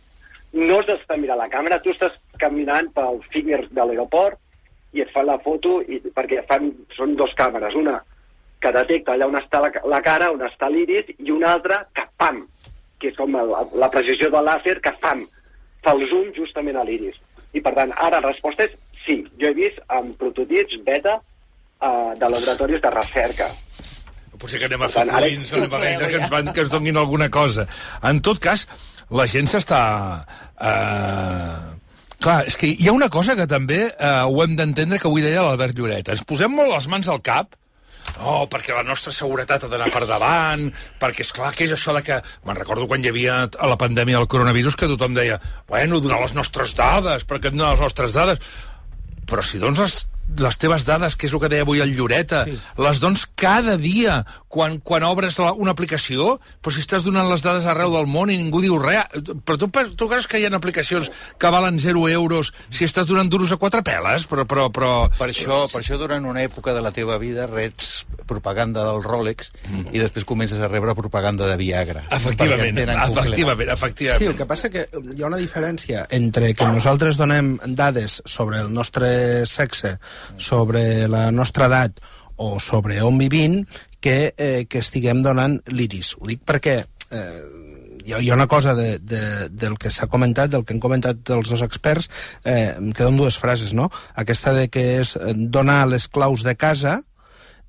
no 0.53 0.79
has 0.79 0.87
d'estar 0.87 1.17
mirant 1.19 1.37
la 1.37 1.49
càmera, 1.51 1.81
tu 1.83 1.91
estàs 1.91 2.15
caminant 2.39 2.87
pel 2.95 3.19
figure 3.31 3.67
de 3.69 3.83
l'aeroport 3.85 4.39
i 4.93 5.01
et 5.03 5.11
fan 5.13 5.27
la 5.29 5.37
foto 5.43 5.79
i, 5.85 5.99
perquè 6.15 6.41
fan, 6.49 6.71
són 6.97 7.15
dos 7.19 7.33
càmeres, 7.37 7.75
una 7.77 7.99
que 8.59 8.71
detecta 8.75 9.13
allà 9.13 9.27
on 9.29 9.37
està 9.39 9.61
la, 9.63 9.69
la 9.87 10.01
cara, 10.03 10.31
on 10.33 10.41
està 10.43 10.67
l'iris, 10.67 11.13
i 11.17 11.31
una 11.31 11.53
altra 11.55 11.83
que 11.95 12.03
pam, 12.19 12.41
que 12.99 13.07
és 13.13 13.15
com 13.15 13.35
el, 13.39 13.53
la 13.79 13.87
precisió 13.93 14.27
del 14.33 14.43
làser 14.49 14.79
que 14.83 14.91
fam, 14.99 15.21
fa 15.85 15.93
el 15.95 16.03
zoom 16.11 16.33
justament 16.35 16.75
a 16.75 16.83
l'iris. 16.83 17.15
I 17.55 17.61
per 17.63 17.71
tant, 17.77 17.93
ara 17.95 18.19
la 18.19 18.27
resposta 18.33 18.65
és 18.67 18.75
sí. 19.05 19.21
Jo 19.39 19.47
he 19.49 19.55
vist 19.57 19.79
amb 19.95 20.11
prototips 20.19 20.75
beta 20.85 21.15
uh, 21.21 22.11
de 22.19 22.27
laboratoris 22.35 22.83
de 22.83 22.91
recerca. 22.97 23.47
Potser 24.39 24.59
que 24.59 24.67
anem 24.67 24.83
a 24.83 24.91
fer 24.91 25.05
tant, 25.05 25.15
ara- 25.15 25.25
coins, 25.31 25.53
anem 25.55 25.73
a 25.73 25.79
veure 25.85 26.11
que 26.11 26.19
ens, 26.19 26.29
van, 26.35 26.51
que 26.53 26.63
ens 26.65 26.71
donin 26.75 26.99
alguna 26.99 27.29
cosa. 27.31 27.65
En 28.11 28.19
tot 28.23 28.43
cas, 28.43 28.67
la 29.09 29.25
gent 29.27 29.47
s'està... 29.51 29.81
Eh... 30.59 31.78
Clar, 32.19 32.41
és 32.51 32.57
que 32.59 32.67
hi 32.67 32.89
ha 32.89 32.95
una 32.95 33.07
cosa 33.07 33.37
que 33.39 33.47
també 33.47 33.79
eh, 33.87 34.11
ho 34.27 34.43
hem 34.43 34.57
d'entendre 34.59 34.99
que 34.99 35.07
avui 35.07 35.23
deia 35.23 35.45
l'Albert 35.45 35.77
Lloret. 35.77 36.11
Ens 36.11 36.25
posem 36.27 36.51
molt 36.51 36.73
les 36.73 36.87
mans 36.91 37.07
al 37.07 37.23
cap 37.23 37.55
Oh, 38.19 38.47
perquè 38.51 38.73
la 38.73 38.83
nostra 38.83 39.13
seguretat 39.15 39.63
ha 39.63 39.69
d'anar 39.71 39.89
per 39.93 40.01
davant, 40.09 40.65
perquè 40.99 41.23
és 41.23 41.31
clar 41.35 41.51
que 41.55 41.65
és 41.67 41.73
això 41.75 41.93
de 41.95 42.01
que... 42.03 42.17
Me'n 42.47 42.57
recordo 42.57 42.87
quan 42.89 43.03
hi 43.03 43.11
havia 43.11 43.41
a 43.47 43.69
la 43.69 43.77
pandèmia 43.79 44.17
del 44.17 44.29
coronavirus 44.31 44.75
que 44.79 44.89
tothom 44.91 45.15
deia 45.15 45.37
bueno, 45.69 46.01
donar 46.03 46.19
les 46.23 46.33
nostres 46.35 46.75
dades, 46.79 47.23
per 47.29 47.39
què 47.39 47.53
donar 47.53 47.75
les 47.75 47.83
nostres 47.85 48.15
dades? 48.17 48.41
Però 49.29 49.45
si 49.45 49.61
dones 49.61 49.79
les, 49.83 49.97
les 50.37 50.57
teves 50.61 50.85
dades, 50.85 51.15
que 51.15 51.27
és 51.27 51.33
el 51.33 51.41
que 51.41 51.49
deia 51.51 51.65
avui 51.65 51.81
el 51.83 51.95
Lloreta, 51.95 52.43
sí. 52.45 52.57
les 52.77 52.99
dones 53.01 53.25
cada 53.39 53.77
dia 53.79 54.21
quan, 54.49 54.79
quan 54.83 55.05
obres 55.07 55.39
la, 55.41 55.53
una 55.53 55.73
aplicació, 55.75 56.37
però 56.61 56.73
si 56.73 56.83
estàs 56.83 57.05
donant 57.05 57.29
les 57.29 57.43
dades 57.45 57.67
arreu 57.69 57.93
del 57.93 58.09
món 58.09 58.31
i 58.33 58.37
ningú 58.39 58.61
diu 58.63 58.77
res, 58.81 59.09
però 59.45 59.57
tu, 59.61 59.69
tu 59.69 60.09
creus 60.09 60.27
que 60.29 60.41
hi 60.41 60.47
ha 60.47 60.53
aplicacions 60.55 61.11
que 61.39 61.51
valen 61.53 61.79
0 61.79 62.07
euros 62.09 62.53
si 62.69 62.85
estàs 62.87 63.07
donant 63.09 63.29
duros 63.29 63.51
a 63.53 63.59
quatre 63.61 63.83
peles? 63.85 64.25
Però, 64.29 64.45
però, 64.49 64.67
però... 64.73 64.93
Per 65.17 65.29
això, 65.29 65.63
per 65.71 65.83
això 65.83 65.99
durant 66.01 66.25
una 66.25 66.43
època 66.45 66.73
de 66.75 66.83
la 66.83 66.93
teva 66.95 67.19
vida 67.21 67.47
rets 67.49 68.03
propaganda 68.29 68.83
del 68.85 69.03
Rolex 69.03 69.51
mm. 69.69 69.89
i 69.93 70.01
després 70.01 70.25
comences 70.29 70.59
a 70.61 70.69
rebre 70.69 70.93
propaganda 70.97 71.47
de 71.49 71.57
Viagra. 71.59 72.05
Efectivament, 72.13 72.81
efectivament, 72.93 73.73
efectivament. 73.73 74.21
Sí, 74.21 74.29
el 74.29 74.37
que 74.37 74.49
passa 74.49 74.69
que 74.73 74.85
hi 74.89 75.23
ha 75.23 75.29
una 75.29 75.39
diferència 75.41 76.05
entre 76.15 76.53
que 76.57 76.67
nosaltres 76.69 77.17
donem 77.21 77.55
dades 77.77 78.19
sobre 78.25 78.61
el 78.63 78.73
nostre 78.73 79.45
sexe, 79.49 79.97
sobre 80.37 81.07
la 81.07 81.29
nostra 81.31 81.67
edat 81.69 81.99
o 82.39 82.59
sobre 82.63 83.01
on 83.03 83.17
vivim, 83.19 83.65
que, 83.99 84.33
eh, 84.37 84.65
que 84.69 84.79
estiguem 84.79 85.23
donant 85.23 85.59
l'iris. 85.67 86.15
Ho 86.19 86.27
dic 86.29 86.45
perquè 86.47 86.77
eh, 87.11 87.41
hi 88.05 88.13
ha, 88.13 88.21
hi 88.23 88.29
ha 88.29 88.37
una 88.37 88.47
cosa 88.47 88.73
de, 88.75 88.97
de, 88.99 89.49
del 89.49 89.77
que 89.77 89.91
s'ha 89.91 90.07
comentat, 90.07 90.51
del 90.53 90.63
que 90.65 90.73
han 90.73 90.81
comentat 90.83 91.33
els 91.35 91.51
dos 91.51 91.63
experts, 91.65 92.09
eh, 92.43 92.75
em 92.77 92.93
queden 92.95 93.19
dues 93.19 93.37
frases, 93.37 93.73
no? 93.75 93.89
Aquesta 94.15 94.55
de 94.55 94.69
que 94.71 94.85
és 95.01 95.15
eh, 95.19 95.35
donar 95.35 95.83
les 95.91 96.07
claus 96.07 96.45
de 96.47 96.55
casa 96.55 96.99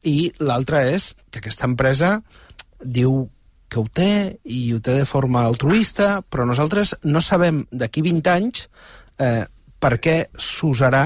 i 0.07 0.31
l'altra 0.41 0.87
és 0.89 1.13
que 1.31 1.43
aquesta 1.43 1.69
empresa 1.69 2.21
diu 2.81 3.27
que 3.71 3.79
ho 3.79 3.87
té 3.95 4.41
i 4.45 4.63
ho 4.75 4.81
té 4.83 4.97
de 4.99 5.07
forma 5.07 5.45
altruista, 5.47 6.21
però 6.23 6.47
nosaltres 6.49 6.97
no 7.05 7.23
sabem 7.23 7.65
d'aquí 7.71 8.03
20 8.03 8.33
anys 8.33 8.65
eh, 9.19 9.45
per 9.81 9.99
què 10.03 10.17
s'usarà 10.35 11.05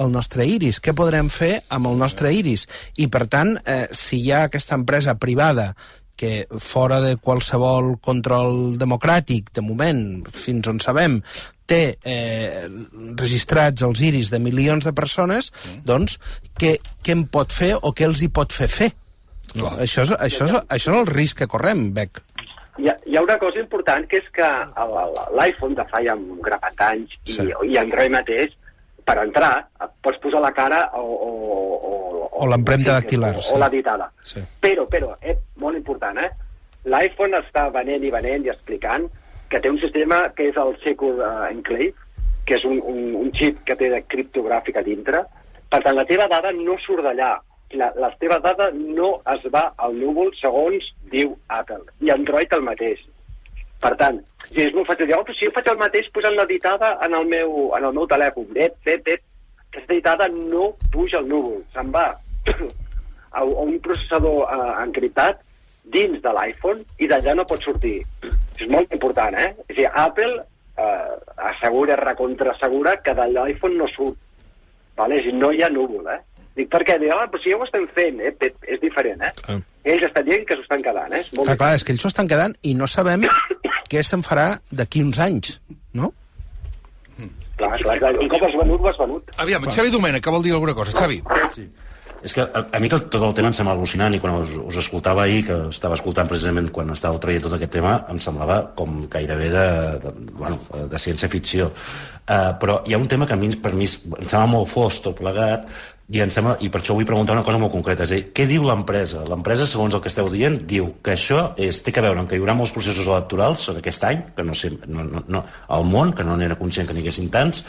el 0.00 0.12
nostre 0.12 0.46
iris, 0.46 0.80
què 0.80 0.94
podrem 0.96 1.28
fer 1.32 1.58
amb 1.74 1.90
el 1.90 1.98
nostre 2.00 2.32
iris. 2.34 2.66
I, 2.96 3.08
per 3.12 3.26
tant, 3.30 3.56
eh, 3.64 3.86
si 3.92 4.20
hi 4.22 4.32
ha 4.32 4.44
aquesta 4.48 4.76
empresa 4.78 5.16
privada 5.18 5.74
que 6.18 6.48
fora 6.58 6.98
de 7.00 7.14
qualsevol 7.22 7.92
control 8.02 8.74
democràtic, 8.78 9.52
de 9.54 9.62
moment, 9.62 10.00
fins 10.34 10.66
on 10.66 10.80
sabem, 10.82 11.20
té 11.68 11.98
eh, 12.02 12.64
registrats 13.20 13.84
els 13.86 14.00
iris 14.02 14.32
de 14.32 14.40
milions 14.42 14.84
de 14.88 14.92
persones, 14.96 15.52
doncs 15.86 16.18
què, 16.58 16.78
què 17.04 17.14
en 17.14 17.26
pot 17.30 17.54
fer 17.54 17.76
o 17.78 17.92
què 17.94 18.08
els 18.08 18.24
hi 18.24 18.30
pot 18.34 18.50
fer 18.56 18.66
fer? 18.72 18.90
No, 19.54 19.70
això, 19.78 20.02
és, 20.04 20.12
això, 20.18 20.48
és, 20.48 20.56
això 20.68 20.92
és 20.92 20.98
el 21.04 21.06
risc 21.12 21.38
que 21.42 21.48
correm, 21.48 21.86
Bec. 21.94 22.18
Hi 22.78 22.90
ha, 22.90 22.94
hi 23.06 23.16
ha 23.16 23.22
una 23.24 23.38
cosa 23.38 23.58
important, 23.62 24.04
que 24.10 24.18
és 24.20 24.26
que 24.34 24.48
l'iPhone 25.38 25.78
de 25.78 25.86
fa 25.90 26.02
ja 26.04 26.14
un 26.18 26.42
grapat 26.44 26.82
anys 26.90 27.14
i, 27.24 27.32
Sí. 27.36 27.46
i 27.70 27.78
Android 27.80 28.12
mateix, 28.12 28.52
per 29.08 29.16
entrar, 29.22 29.52
pots 30.04 30.20
posar 30.20 30.42
la 30.44 30.52
cara 30.56 30.82
o... 31.00 31.04
O, 31.28 31.30
o, 31.88 31.94
O 32.38 32.46
l'empremta 32.46 32.92
dactilar, 32.94 33.32
O, 33.34 33.42
sí. 33.42 33.54
o 33.54 33.58
la 33.58 33.66
ditada. 33.72 34.04
Sí. 34.22 34.38
Però, 34.62 34.84
però, 34.86 35.16
eh, 35.20 35.34
molt 35.58 35.74
important, 35.74 36.20
eh? 36.22 36.28
L'iPhone 36.86 37.34
està 37.40 37.64
venent 37.74 38.04
i 38.06 38.12
venent 38.14 38.44
i 38.46 38.52
explicant 38.52 39.08
que 39.50 39.58
té 39.64 39.72
un 39.72 39.80
sistema 39.82 40.20
que 40.36 40.46
és 40.52 40.60
el 40.60 40.76
Secure 40.84 41.18
uh, 41.18 41.48
Enclave, 41.48 41.96
que 42.46 42.60
és 42.60 42.64
un, 42.68 42.78
un, 42.92 43.00
un 43.24 43.32
xip 43.34 43.58
que 43.66 43.74
té 43.80 43.90
de 43.90 44.00
criptogràfic 44.06 44.78
a 44.78 44.84
dintre. 44.86 45.24
Per 45.68 45.82
tant, 45.82 45.96
la 45.98 46.06
teva 46.08 46.28
dada 46.30 46.52
no 46.54 46.78
surt 46.84 47.02
d'allà. 47.08 47.34
La, 47.76 47.90
la 48.00 48.08
teva 48.22 48.38
dada 48.44 48.70
no 48.72 49.16
es 49.34 49.42
va 49.52 49.66
al 49.76 49.98
núvol 49.98 50.30
segons 50.38 50.86
diu 51.12 51.34
Apple. 51.58 51.82
I 52.06 52.14
Android 52.14 52.54
el 52.56 52.64
mateix. 52.64 53.02
Per 53.78 53.92
tant, 53.98 54.18
si 54.48 54.64
és 54.64 54.74
molt 54.74 54.88
fàcil 54.90 55.06
dir, 55.06 55.14
oh, 55.14 55.24
però 55.26 55.36
si 55.38 55.46
jo 55.46 55.54
faig 55.54 55.68
el 55.70 55.78
mateix 55.78 56.08
posant 56.14 56.34
la 56.34 56.46
ditada 56.50 56.96
en 57.06 57.14
el 57.14 57.28
meu, 57.30 57.52
en 57.78 57.84
el 57.86 57.94
meu 57.94 58.08
telèfon, 58.10 58.48
bep, 58.56 58.74
bep, 58.86 59.04
bep, 59.06 59.22
aquesta 59.68 59.94
ditada 59.94 60.26
no 60.32 60.72
puja 60.92 61.20
al 61.20 61.28
núvol, 61.30 61.60
se'n 61.74 61.92
va 61.94 62.08
a, 63.38 63.44
un 63.44 63.76
processador 63.84 64.42
uh, 64.48 64.72
encriptat 64.82 65.44
dins 65.94 66.20
de 66.24 66.32
l'iPhone 66.34 66.82
i 66.98 67.08
d'allà 67.10 67.34
no 67.38 67.46
pot 67.48 67.62
sortir. 67.64 68.00
És 68.58 68.66
molt 68.68 68.92
important, 68.92 69.36
eh? 69.38 69.52
És 69.68 69.76
a 69.76 69.78
dir, 69.78 69.86
Apple 70.02 70.32
eh, 70.78 71.12
assegura, 71.50 71.96
recontrasegura 71.96 72.96
que 73.04 73.14
de 73.14 73.28
l'iPhone 73.32 73.78
no 73.78 73.88
surt. 73.94 74.18
Vale? 74.98 75.20
És 75.20 75.28
a 75.28 75.30
dir, 75.30 75.38
no 75.38 75.52
hi 75.54 75.62
ha 75.62 75.70
núvol, 75.72 76.10
eh? 76.12 76.20
Dic, 76.58 76.68
perquè 76.72 76.98
diu, 76.98 77.12
ah, 77.14 77.28
però 77.30 77.40
si 77.42 77.52
ja 77.52 77.58
ho 77.58 77.64
estem 77.66 77.86
fent, 77.94 78.18
eh? 78.20 78.34
És 78.66 78.80
diferent, 78.82 79.22
eh? 79.22 79.32
Ah. 79.46 79.58
Ells 79.88 80.08
estan 80.08 80.26
dient 80.26 80.44
que 80.44 80.56
s'ho 80.56 80.64
estan 80.66 80.82
quedant, 80.84 81.12
eh? 81.14 81.22
És 81.22 81.30
molt 81.36 81.46
Clar, 81.48 81.58
clar, 81.60 81.74
és 81.78 81.86
que 81.86 81.94
ells 81.94 82.02
s'ho 82.04 82.10
estan 82.10 82.30
quedant 82.30 82.56
i 82.66 82.74
no 82.76 82.88
sabem 82.90 83.24
què 83.90 84.04
se'n 84.04 84.24
farà 84.26 84.50
d'aquí 84.70 85.02
uns 85.06 85.20
anys, 85.24 85.58
no? 85.96 86.12
clar, 87.58 87.74
clar, 87.82 87.98
clar. 87.98 88.14
Un 88.22 88.30
cop 88.30 88.46
has 88.46 88.56
venut, 88.60 88.86
has 88.86 89.02
venut. 89.02 89.36
Aviam, 89.42 89.68
Xavi 89.74 89.92
Domènech, 89.92 90.22
que 90.24 90.32
vol 90.32 90.46
dir 90.46 90.54
alguna 90.54 90.74
cosa. 90.78 90.94
Xavi. 90.94 91.20
Sí. 91.54 91.66
És 92.18 92.34
que 92.34 92.42
a, 92.42 92.64
a 92.74 92.78
mi 92.82 92.88
tot, 92.90 93.04
tot 93.12 93.22
el 93.22 93.34
tema 93.36 93.52
em 93.52 93.54
sembla 93.54 93.76
al·lucinant 93.76 94.14
i 94.16 94.18
quan 94.22 94.40
us, 94.40 94.56
us 94.58 94.78
escoltava 94.80 95.22
ahir, 95.24 95.44
que 95.46 95.58
estava 95.70 95.94
escoltant 95.98 96.30
precisament 96.30 96.70
quan 96.74 96.90
estàveu 96.94 97.20
traient 97.22 97.44
tot 97.46 97.54
aquest 97.54 97.76
tema, 97.76 97.94
em 98.10 98.18
semblava 98.22 98.58
com 98.78 99.04
gairebé 99.10 99.52
de, 99.54 99.66
de, 100.02 100.14
bueno, 100.32 100.58
de 100.90 101.02
ciència-ficció. 101.02 101.70
Uh, 102.28 102.50
però 102.60 102.80
hi 102.86 102.96
ha 102.96 103.00
un 103.00 103.06
tema 103.10 103.26
que 103.26 103.38
a 103.38 103.40
mi, 103.40 103.52
per 103.54 103.72
mi 103.76 103.86
em 103.86 104.26
sembla 104.26 104.48
molt 104.50 104.70
fos 104.72 104.98
tot 105.04 105.20
plegat 105.22 105.70
i, 106.08 106.20
em 106.24 106.30
sembla, 106.32 106.54
i 106.64 106.70
per 106.72 106.80
això 106.80 106.94
vull 106.96 107.06
preguntar 107.08 107.34
una 107.36 107.44
cosa 107.44 107.60
molt 107.60 107.72
concreta. 107.74 108.06
És 108.06 108.12
a 108.12 108.16
dir, 108.16 108.28
què 108.36 108.46
diu 108.48 108.64
l'empresa? 108.64 109.24
L'empresa, 109.28 109.66
segons 109.68 109.94
el 109.94 110.00
que 110.04 110.08
esteu 110.08 110.30
dient, 110.32 110.56
diu 110.70 110.94
que 111.04 111.12
això 111.12 111.50
és, 111.60 111.82
té 111.84 111.92
que 111.92 112.04
veure 112.04 112.22
amb 112.22 112.30
que 112.30 112.38
hi 112.38 112.42
haurà 112.42 112.56
molts 112.56 112.72
processos 112.72 113.08
electorals 113.08 113.68
aquest 113.74 114.06
any, 114.08 114.22
que 114.36 114.46
no 114.46 114.56
sé, 114.56 114.72
no, 114.86 115.04
no, 115.04 115.24
no, 115.28 115.44
al 115.76 115.84
món, 115.84 116.14
que 116.16 116.24
no 116.24 116.38
n'era 116.40 116.56
conscient 116.60 116.88
que 116.88 116.96
n'hi 116.96 117.04
haguessin 117.04 117.28
tants, 117.34 117.64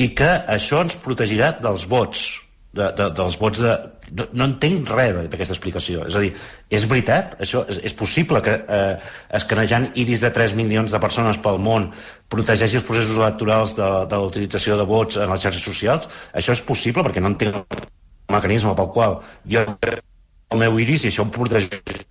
i 0.00 0.14
que 0.16 0.30
això 0.50 0.80
ens 0.86 0.96
protegirà 1.04 1.52
dels 1.60 1.84
vots 1.90 2.24
de, 2.74 2.88
de, 2.98 3.08
dels 3.16 3.36
vots 3.40 3.62
de... 3.62 3.74
No, 4.14 4.26
no 4.36 4.46
entenc 4.50 4.90
res 4.92 5.16
d'aquesta 5.16 5.54
explicació. 5.56 6.04
És 6.10 6.16
a 6.18 6.22
dir, 6.22 6.32
és 6.74 6.84
veritat? 6.90 7.36
Això 7.42 7.64
és, 7.70 7.80
és 7.88 7.96
possible 7.96 8.42
que 8.44 8.56
eh, 8.60 8.94
escanejant 9.38 9.88
iris 10.00 10.24
de 10.24 10.30
3 10.34 10.56
milions 10.58 10.92
de 10.92 11.00
persones 11.02 11.40
pel 11.44 11.60
món 11.62 11.88
protegeixi 12.30 12.80
els 12.80 12.86
processos 12.86 13.16
electorals 13.20 13.76
de, 13.78 13.90
de 14.10 14.18
la 14.18 14.30
utilització 14.30 14.78
de 14.80 14.86
vots 14.88 15.18
en 15.18 15.30
les 15.32 15.46
xarxes 15.46 15.64
socials? 15.64 16.08
Això 16.36 16.56
és 16.56 16.64
possible? 16.66 17.06
Perquè 17.06 17.22
no 17.22 17.32
entenc 17.32 17.62
el 17.62 18.34
mecanisme 18.34 18.74
pel 18.76 18.90
qual 18.94 19.20
jo 19.50 19.64
el 19.64 20.60
meu 20.60 20.78
iris 20.82 21.06
i 21.06 21.12
això 21.12 21.24
em 21.26 21.32
protegeix 21.34 22.04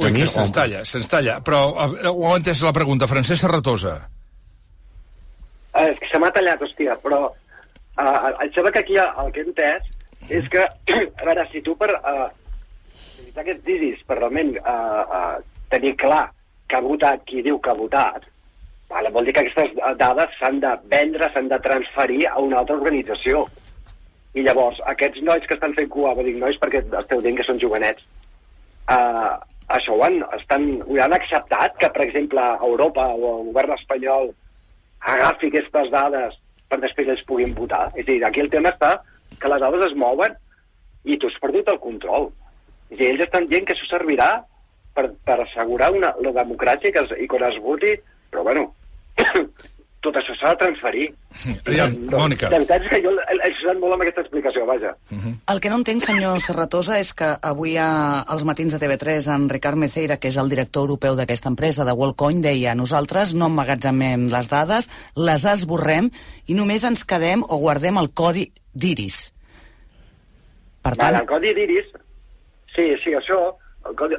Ui, 0.00 0.12
que 0.14 0.26
se'ns 0.30 0.52
talla, 0.54 0.84
se'ns 0.88 1.10
talla. 1.12 1.38
Però 1.44 1.60
eh, 1.74 2.08
ho 2.08 2.28
ha 2.30 2.36
entès 2.38 2.62
la 2.64 2.72
pregunta. 2.72 3.08
Francesc 3.10 3.42
Serratosa. 3.42 3.96
Eh, 5.74 5.90
és 5.92 5.98
que 6.00 6.08
se 6.10 6.20
m'ha 6.20 6.30
tallat, 6.34 6.62
hòstia, 6.64 6.96
però 7.02 7.24
uh, 7.28 8.30
em 8.42 8.52
sembla 8.54 8.72
que 8.74 8.84
aquí 8.84 8.96
el 9.00 9.32
que 9.34 9.42
he 9.42 9.48
entès 9.48 9.90
és 10.28 10.48
que, 10.52 10.66
a 11.20 11.24
veure, 11.24 11.46
si 11.52 11.62
tu 11.64 11.76
per 11.78 11.90
uh, 11.96 12.28
utilitzar 13.30 13.44
aquests 13.44 13.64
diris 13.66 14.02
per 14.06 14.18
realment 14.18 14.52
uh, 14.58 15.02
uh, 15.04 15.38
tenir 15.72 15.94
clar 15.96 16.26
que 16.68 16.78
ha 16.78 16.84
votat 16.84 17.24
qui 17.26 17.42
diu 17.42 17.58
que 17.58 17.70
ha 17.70 17.78
votat, 17.78 18.26
vale, 18.90 19.10
vol 19.14 19.26
dir 19.26 19.34
que 19.34 19.44
aquestes 19.44 19.74
dades 19.98 20.36
s'han 20.38 20.60
de 20.62 20.74
vendre, 20.90 21.30
s'han 21.32 21.48
de 21.50 21.58
transferir 21.62 22.26
a 22.28 22.38
una 22.38 22.60
altra 22.60 22.76
organització. 22.76 23.46
I 24.34 24.44
llavors, 24.46 24.78
aquests 24.86 25.22
nois 25.26 25.46
que 25.46 25.56
estan 25.56 25.74
fent 25.74 25.88
cua, 25.90 26.14
vull 26.14 26.28
dir 26.28 26.38
nois 26.38 26.58
perquè 26.58 26.84
esteu 26.84 27.22
dient 27.22 27.38
que 27.38 27.46
són 27.46 27.58
jovenets, 27.58 28.04
uh, 28.90 29.38
això 29.70 29.94
ho 29.96 30.04
han, 30.06 30.20
estan, 30.36 30.68
ho 30.86 30.98
han 31.02 31.14
acceptat, 31.14 31.76
que 31.78 31.90
per 31.94 32.04
exemple 32.06 32.44
Europa 32.66 33.06
o 33.14 33.34
el 33.36 33.50
govern 33.50 33.74
espanyol 33.76 34.30
agafi 35.00 35.50
aquestes 35.50 35.90
dades 35.90 36.36
per 36.70 36.78
després 36.82 37.08
ells 37.10 37.26
puguin 37.26 37.54
votar. 37.56 37.88
És 37.94 38.04
a 38.04 38.10
dir, 38.10 38.20
aquí 38.26 38.42
el 38.42 38.50
tema 38.52 38.70
està 38.74 38.96
que 39.40 39.50
les 39.52 39.62
dades 39.64 39.88
es 39.88 39.96
mouen 39.98 40.36
i 41.04 41.16
tu 41.16 41.30
has 41.30 41.40
perdut 41.42 41.72
el 41.72 41.80
control. 41.82 42.30
És 42.90 42.98
dir, 42.98 43.10
ells 43.12 43.26
estan 43.26 43.48
dient 43.50 43.66
que 43.66 43.76
això 43.76 43.88
servirà 43.88 44.30
per, 44.94 45.08
per 45.24 45.40
assegurar 45.44 45.92
una, 45.96 46.14
la 46.20 46.36
democràcia 46.42 46.90
i, 46.90 46.94
que 46.94 47.04
es, 47.06 47.18
i 47.24 47.28
quan 47.30 47.46
es 47.48 47.58
voti, 47.62 47.94
però 48.30 48.44
bueno, 48.46 48.66
tot 50.04 50.16
això 50.16 50.34
s'ha 50.38 50.52
de 50.54 50.60
transferir. 50.62 51.06
Aviam, 51.68 51.96
Mònica. 52.10 52.48
De 52.48 52.58
veritat 52.58 52.86
és 52.86 52.92
que 52.92 53.00
jo 53.04 53.12
he 53.14 53.38
he 53.46 53.50
sudat 53.60 53.80
molt 53.80 53.96
amb 53.96 54.04
aquesta 54.04 54.24
explicació, 54.24 54.64
vaja. 54.68 54.92
El 55.52 55.60
que 55.62 55.70
no 55.72 55.80
entenc, 55.80 56.04
senyor 56.04 56.40
Serratosa, 56.42 56.98
és 57.00 57.12
que 57.16 57.28
avui 57.52 57.76
a, 57.80 57.88
als 58.24 58.44
matins 58.48 58.74
de 58.74 58.80
TV3 58.82 59.28
en 59.34 59.48
Ricard 59.52 59.80
Meceira, 59.80 60.18
que 60.20 60.32
és 60.32 60.38
el 60.40 60.52
director 60.52 60.86
europeu 60.86 61.18
d'aquesta 61.18 61.52
empresa, 61.52 61.86
de 61.88 61.96
WorldCoin, 61.96 62.40
deia 62.44 62.76
nosaltres 62.78 63.34
no 63.36 63.50
emmagatzemem 63.52 64.28
les 64.32 64.50
dades, 64.52 64.90
les 65.16 65.46
esborrem 65.52 66.10
i 66.48 66.56
només 66.58 66.84
ens 66.88 67.04
quedem 67.04 67.44
o 67.46 67.60
guardem 67.62 68.00
el 68.00 68.12
codi 68.16 68.50
d'Iris. 68.74 69.18
Per 70.82 70.94
tant, 70.96 71.10
Vale, 71.12 71.22
el 71.24 71.28
codi 71.28 71.52
d'Iris, 71.56 71.90
sí, 72.74 72.86
sí, 73.04 73.14
això, 73.18 73.38
el 73.88 73.96
codi... 73.98 74.16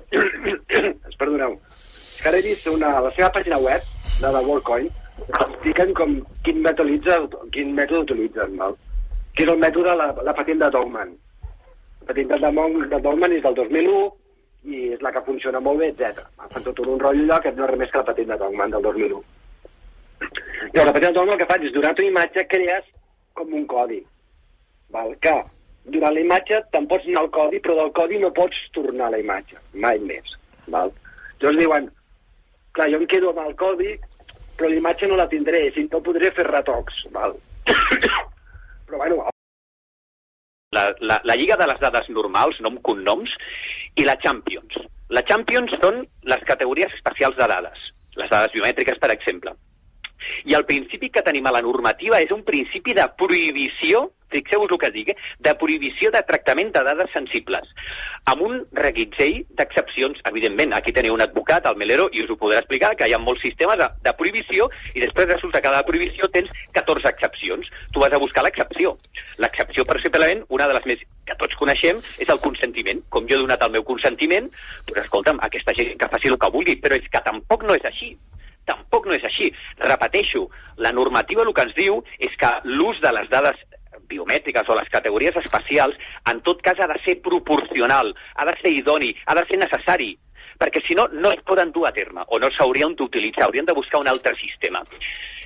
Perdoneu. 1.21 1.57
És 1.81 2.21
que 2.21 2.29
ara 2.29 2.37
he 2.37 2.45
vist 2.45 2.67
una, 2.69 2.95
a 2.99 3.03
la 3.07 3.11
seva 3.15 3.31
pàgina 3.33 3.57
web, 3.61 3.85
de 4.21 4.29
la 4.29 4.41
WorldCoin, 4.45 4.87
expliquen 5.31 5.93
com, 5.97 6.15
quin, 6.45 6.61
mètode 6.61 6.91
utilitza, 6.93 7.17
quin 7.55 7.73
mètode 7.77 8.03
utilitzen, 8.05 8.55
val? 8.59 8.75
que 9.33 9.45
és 9.45 9.49
el 9.49 9.61
mètode, 9.61 9.93
la, 9.95 10.09
la 10.27 10.33
patent 10.37 10.59
de 10.61 10.69
Dogman. 10.75 11.13
La 12.01 12.07
patent 12.11 12.29
de, 12.33 12.39
Dogman- 12.43 12.89
de 12.91 12.99
Dogman 13.01 13.33
és 13.37 13.43
del 13.45 13.55
2001 13.55 14.01
i 14.71 14.81
és 14.93 15.01
la 15.01 15.09
que 15.15 15.23
funciona 15.25 15.61
molt 15.63 15.79
bé, 15.81 15.87
etc. 15.93 16.19
Fan 16.51 16.65
tot 16.67 16.81
un 16.83 16.99
rotllo 16.99 17.23
allò 17.25 17.39
que 17.41 17.53
no 17.55 17.63
és 17.65 17.71
res 17.71 17.79
més 17.81 17.93
que 17.93 18.01
la 18.01 18.07
patent 18.11 18.29
de 18.33 18.37
Dogman 18.43 18.73
del 18.75 18.83
2001. 18.85 19.21
Llavors, 20.21 20.85
la 20.85 20.93
patent 20.93 21.07
de 21.07 21.15
Dogman 21.17 21.33
el 21.37 21.41
que 21.41 21.47
fa 21.49 21.57
és, 21.61 21.71
durant 21.73 21.97
una 22.03 22.09
imatge, 22.11 22.45
crees 22.51 22.91
com 23.33 23.53
un 23.57 23.65
codi 23.71 24.01
val? 24.93 25.15
que 25.23 25.33
durant 25.95 26.13
la 26.13 26.23
imatge 26.23 26.61
te'n 26.73 26.87
pots 26.87 27.07
anar 27.09 27.25
al 27.25 27.31
codi, 27.33 27.59
però 27.63 27.77
del 27.79 27.91
codi 27.97 28.21
no 28.21 28.31
pots 28.37 28.59
tornar 28.75 29.09
a 29.09 29.15
la 29.15 29.21
imatge, 29.23 29.57
mai 29.73 29.99
més. 30.05 30.37
Val? 30.67 30.93
Llavors 31.41 31.59
diuen, 31.59 31.89
clar, 32.77 32.89
jo 32.93 33.01
em 33.01 33.07
quedo 33.09 33.33
amb 33.33 33.43
el 33.47 33.55
codi, 33.59 33.95
però 34.57 34.69
la 34.69 34.81
imatge 34.83 35.09
no 35.09 35.17
la 35.19 35.29
tindré, 35.31 35.67
si 35.73 35.87
no 35.87 36.03
podré 36.05 36.31
fer 36.37 36.45
retocs. 36.49 37.05
Val? 37.15 37.33
però 38.85 39.01
bueno, 39.01 39.31
la, 40.71 40.85
la, 40.99 41.19
la 41.23 41.35
Lliga 41.35 41.57
de 41.57 41.67
les 41.67 41.81
Dades 41.81 42.07
Normals, 42.13 42.61
nom 42.63 42.77
cognoms, 42.85 43.33
i 43.99 44.05
la 44.07 44.15
Champions. 44.21 44.77
La 45.11 45.23
Champions 45.27 45.73
són 45.81 46.05
les 46.31 46.45
categories 46.47 46.93
especials 46.95 47.35
de 47.35 47.47
dades, 47.51 47.89
les 48.15 48.31
dades 48.31 48.53
biomètriques, 48.55 49.01
per 49.01 49.11
exemple. 49.11 49.51
I 50.45 50.55
el 50.57 50.65
principi 50.65 51.09
que 51.09 51.23
tenim 51.25 51.47
a 51.47 51.55
la 51.55 51.61
normativa 51.65 52.21
és 52.21 52.31
un 52.33 52.43
principi 52.47 52.95
de 52.97 53.05
prohibició, 53.17 54.09
fixeu-vos 54.31 54.71
el 54.71 54.79
que 54.79 54.89
dic, 54.95 55.09
eh? 55.11 55.17
de 55.43 55.53
prohibició 55.59 56.11
de 56.11 56.21
tractament 56.27 56.71
de 56.73 56.83
dades 56.87 57.11
sensibles, 57.13 57.67
amb 58.31 58.43
un 58.45 58.61
reguitzell 58.77 59.41
d'excepcions. 59.59 60.21
Evidentment, 60.31 60.73
aquí 60.77 60.93
teniu 60.95 61.15
un 61.17 61.23
advocat, 61.25 61.67
el 61.67 61.77
Melero, 61.79 62.07
i 62.15 62.23
us 62.23 62.31
ho 62.31 62.37
podrà 62.39 62.61
explicar, 62.63 62.93
que 62.95 63.09
hi 63.09 63.15
ha 63.15 63.21
molts 63.21 63.43
sistemes 63.45 63.79
de, 63.81 63.89
de 64.07 64.15
prohibició, 64.17 64.69
i 64.95 65.03
després 65.03 65.29
resulta 65.33 65.61
que 65.61 65.71
a 65.71 65.75
la 65.75 65.85
prohibició 65.87 66.31
tens 66.31 66.51
14 66.77 67.11
excepcions. 67.11 67.69
Tu 67.91 68.03
vas 68.03 68.13
a 68.15 68.21
buscar 68.23 68.45
l'excepció. 68.47 68.95
L'excepció, 69.43 69.85
per 69.85 69.99
simplement, 70.01 70.45
una 70.49 70.69
de 70.71 70.79
les 70.79 70.89
més 70.93 71.05
que 71.27 71.37
tots 71.37 71.59
coneixem, 71.59 72.01
és 72.23 72.31
el 72.31 72.41
consentiment. 72.43 73.03
Com 73.13 73.27
jo 73.27 73.37
he 73.37 73.43
donat 73.43 73.67
el 73.67 73.75
meu 73.75 73.85
consentiment, 73.87 74.49
doncs 74.87 75.05
escolta'm, 75.05 75.43
aquesta 75.43 75.75
gent 75.77 75.97
que 75.99 76.11
faci 76.15 76.31
el 76.31 76.39
que 76.39 76.53
vulgui, 76.55 76.79
però 76.81 76.97
és 76.97 77.09
que 77.11 77.25
tampoc 77.27 77.67
no 77.67 77.75
és 77.77 77.89
així 77.89 78.15
tampoc 78.69 79.07
no 79.07 79.17
és 79.17 79.25
així. 79.27 79.51
Repeteixo, 79.81 80.47
la 80.77 80.93
normativa 80.95 81.45
el 81.45 81.53
que 81.53 81.67
ens 81.67 81.77
diu 81.77 82.01
és 82.19 82.33
que 82.39 82.51
l'ús 82.65 82.99
de 83.03 83.13
les 83.17 83.29
dades 83.29 83.59
biomètriques 84.11 84.67
o 84.67 84.75
les 84.75 84.89
categories 84.91 85.37
espacials, 85.39 85.95
en 86.31 86.41
tot 86.45 86.61
cas 86.65 86.79
ha 86.79 86.89
de 86.91 86.99
ser 87.05 87.21
proporcional, 87.23 88.13
ha 88.35 88.45
de 88.45 88.57
ser 88.59 88.73
idoni, 88.75 89.13
ha 89.25 89.35
de 89.37 89.45
ser 89.47 89.59
necessari, 89.61 90.11
perquè 90.61 90.83
si 90.85 90.95
no, 90.97 91.07
no 91.11 91.31
es 91.33 91.41
poden 91.47 91.71
dur 91.73 91.87
a 91.87 91.93
terme 91.95 92.23
o 92.27 92.39
no 92.39 92.51
s'haurien 92.53 92.93
d'utilitzar, 92.97 93.47
haurien 93.47 93.65
de 93.65 93.73
buscar 93.77 94.01
un 94.01 94.09
altre 94.11 94.35
sistema. 94.37 94.83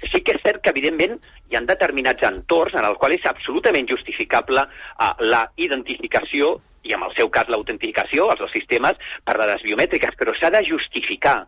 Sí 0.01 0.21
que 0.21 0.36
és 0.36 0.43
cert 0.43 0.62
que, 0.62 0.73
evidentment, 0.75 1.15
hi 1.49 1.56
ha 1.56 1.63
determinats 1.69 2.25
entorns 2.28 2.75
en 2.75 2.88
els 2.89 2.99
quals 2.99 3.19
és 3.19 3.30
absolutament 3.30 3.88
justificable 3.88 4.65
uh, 4.65 5.13
la 5.23 5.45
identificació 5.56 6.58
i, 6.84 6.93
en 6.93 7.06
el 7.06 7.15
seu 7.17 7.32
cas, 7.34 7.47
l'autentificació, 7.49 8.28
els 8.34 8.43
dos 8.43 8.51
sistemes, 8.54 8.99
per 9.25 9.38
dades 9.39 9.63
biomètriques, 9.65 10.19
però 10.19 10.36
s'ha 10.36 10.51
de 10.54 10.62
justificar. 10.67 11.45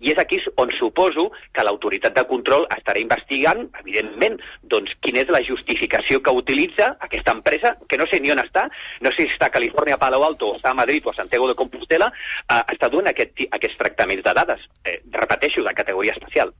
I 0.00 0.12
és 0.12 0.18
aquí 0.22 0.38
on 0.56 0.70
suposo 0.78 1.28
que 1.52 1.64
l'autoritat 1.66 2.14
de 2.14 2.24
control 2.28 2.66
estarà 2.74 3.00
investigant, 3.02 3.64
evidentment, 3.82 4.38
doncs, 4.62 4.94
quina 5.02 5.22
és 5.24 5.32
la 5.34 5.42
justificació 5.46 6.22
que 6.22 6.34
utilitza 6.34 6.92
aquesta 7.04 7.34
empresa, 7.34 7.74
que 7.88 7.98
no 7.98 8.06
sé 8.10 8.20
ni 8.20 8.30
on 8.34 8.42
està, 8.42 8.68
no 9.04 9.12
sé 9.14 9.26
si 9.26 9.34
està 9.34 9.48
a 9.48 9.54
Califòrnia, 9.54 9.98
a 9.98 10.02
Palo 10.02 10.22
Alto, 10.24 10.52
o 10.52 10.58
està 10.58 10.70
a 10.70 10.78
Madrid 10.78 11.06
o 11.06 11.10
a 11.10 11.18
Santiago 11.18 11.48
de 11.50 11.56
Compostela, 11.58 12.10
eh, 12.46 12.62
està 12.74 12.90
donant 12.92 13.10
aquest, 13.12 13.46
aquests 13.50 13.78
tractaments 13.80 14.24
de 14.24 14.34
dades. 14.38 14.66
Eh, 14.84 15.00
repeteixo, 15.12 15.64
de 15.64 15.74
categoria 15.74 16.12
especial. 16.12 16.52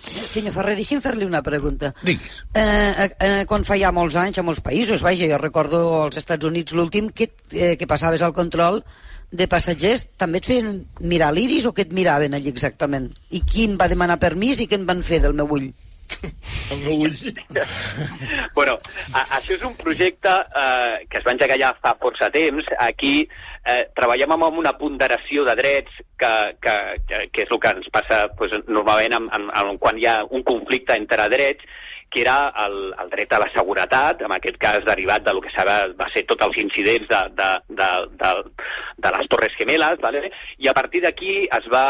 Senyor 0.00 0.54
Ferrer, 0.54 0.76
deixi'm 0.78 1.02
fer-li 1.04 1.26
una 1.28 1.42
pregunta. 1.44 1.92
Diguis. 2.02 2.40
Eh, 2.54 3.08
eh, 3.20 3.44
quan 3.48 3.66
fa 3.68 3.76
ja 3.78 3.92
molts 3.92 4.16
anys 4.20 4.40
a 4.40 4.46
molts 4.46 4.62
països, 4.64 5.04
vaja, 5.04 5.28
jo 5.28 5.40
recordo 5.42 5.82
als 6.02 6.16
Estats 6.16 6.48
Units 6.48 6.72
l'últim 6.72 7.10
que, 7.10 7.30
eh, 7.52 7.76
que 7.76 7.86
passaves 7.86 8.22
al 8.22 8.32
control 8.32 8.82
de 9.32 9.48
passatgers, 9.50 10.06
també 10.18 10.38
et 10.42 10.46
feien 10.48 10.84
mirar 11.00 11.32
l'iris 11.34 11.66
o 11.66 11.72
què 11.74 11.86
et 11.86 11.96
miraven 11.96 12.36
allí 12.36 12.52
exactament? 12.52 13.10
I 13.34 13.42
quin 13.42 13.74
va 13.80 13.90
demanar 13.90 14.20
permís 14.22 14.62
i 14.62 14.68
què 14.70 14.78
en 14.78 14.86
van 14.86 15.02
fer 15.02 15.20
del 15.24 15.34
meu 15.36 15.50
ull? 15.58 15.66
El 16.72 16.84
meu 16.84 17.02
ull. 17.06 17.16
bueno, 18.54 18.76
a, 19.12 19.24
això 19.38 19.56
és 19.56 19.64
un 19.66 19.74
projecte 19.78 20.30
eh, 20.30 21.02
que 21.10 21.18
es 21.18 21.26
va 21.26 21.34
engegar 21.34 21.58
ja 21.60 21.72
fa 21.82 21.96
força 22.00 22.30
temps. 22.34 22.68
Aquí 22.86 23.16
eh, 23.66 23.82
treballem 23.98 24.36
amb 24.36 24.60
una 24.62 24.76
ponderació 24.78 25.44
de 25.48 25.56
drets 25.58 25.98
que, 26.18 26.32
que, 26.62 26.76
que, 27.08 27.24
que 27.32 27.44
és 27.46 27.50
el 27.50 27.60
que 27.62 27.74
ens 27.74 27.90
passa 27.92 28.22
pues, 28.38 28.54
normalment 28.68 29.18
en, 29.18 29.28
en, 29.34 29.50
en, 29.50 29.82
quan 29.82 29.98
hi 29.98 30.06
ha 30.10 30.20
un 30.30 30.46
conflicte 30.46 30.94
entre 30.94 31.28
drets, 31.32 31.66
que 32.10 32.22
era 32.22 32.52
el, 32.64 32.76
el 33.02 33.10
dret 33.10 33.32
a 33.32 33.40
la 33.42 33.48
seguretat, 33.52 34.22
en 34.22 34.34
aquest 34.36 34.58
cas 34.62 34.84
derivat 34.86 35.24
de 35.26 35.34
lo 35.34 35.42
que 35.44 35.52
serà, 35.54 35.78
va 35.98 36.08
ser 36.14 36.24
tots 36.28 36.46
els 36.46 36.58
incidents 36.62 37.08
de, 37.10 37.22
de, 37.38 37.48
de, 37.80 37.88
de, 38.22 38.34
de 39.04 39.14
les 39.18 39.30
Torres 39.32 39.56
Gemeles, 39.58 39.98
¿vale? 40.02 40.30
i 40.58 40.68
a 40.68 40.76
partir 40.76 41.02
d'aquí 41.04 41.42
es 41.46 41.72
va 41.72 41.86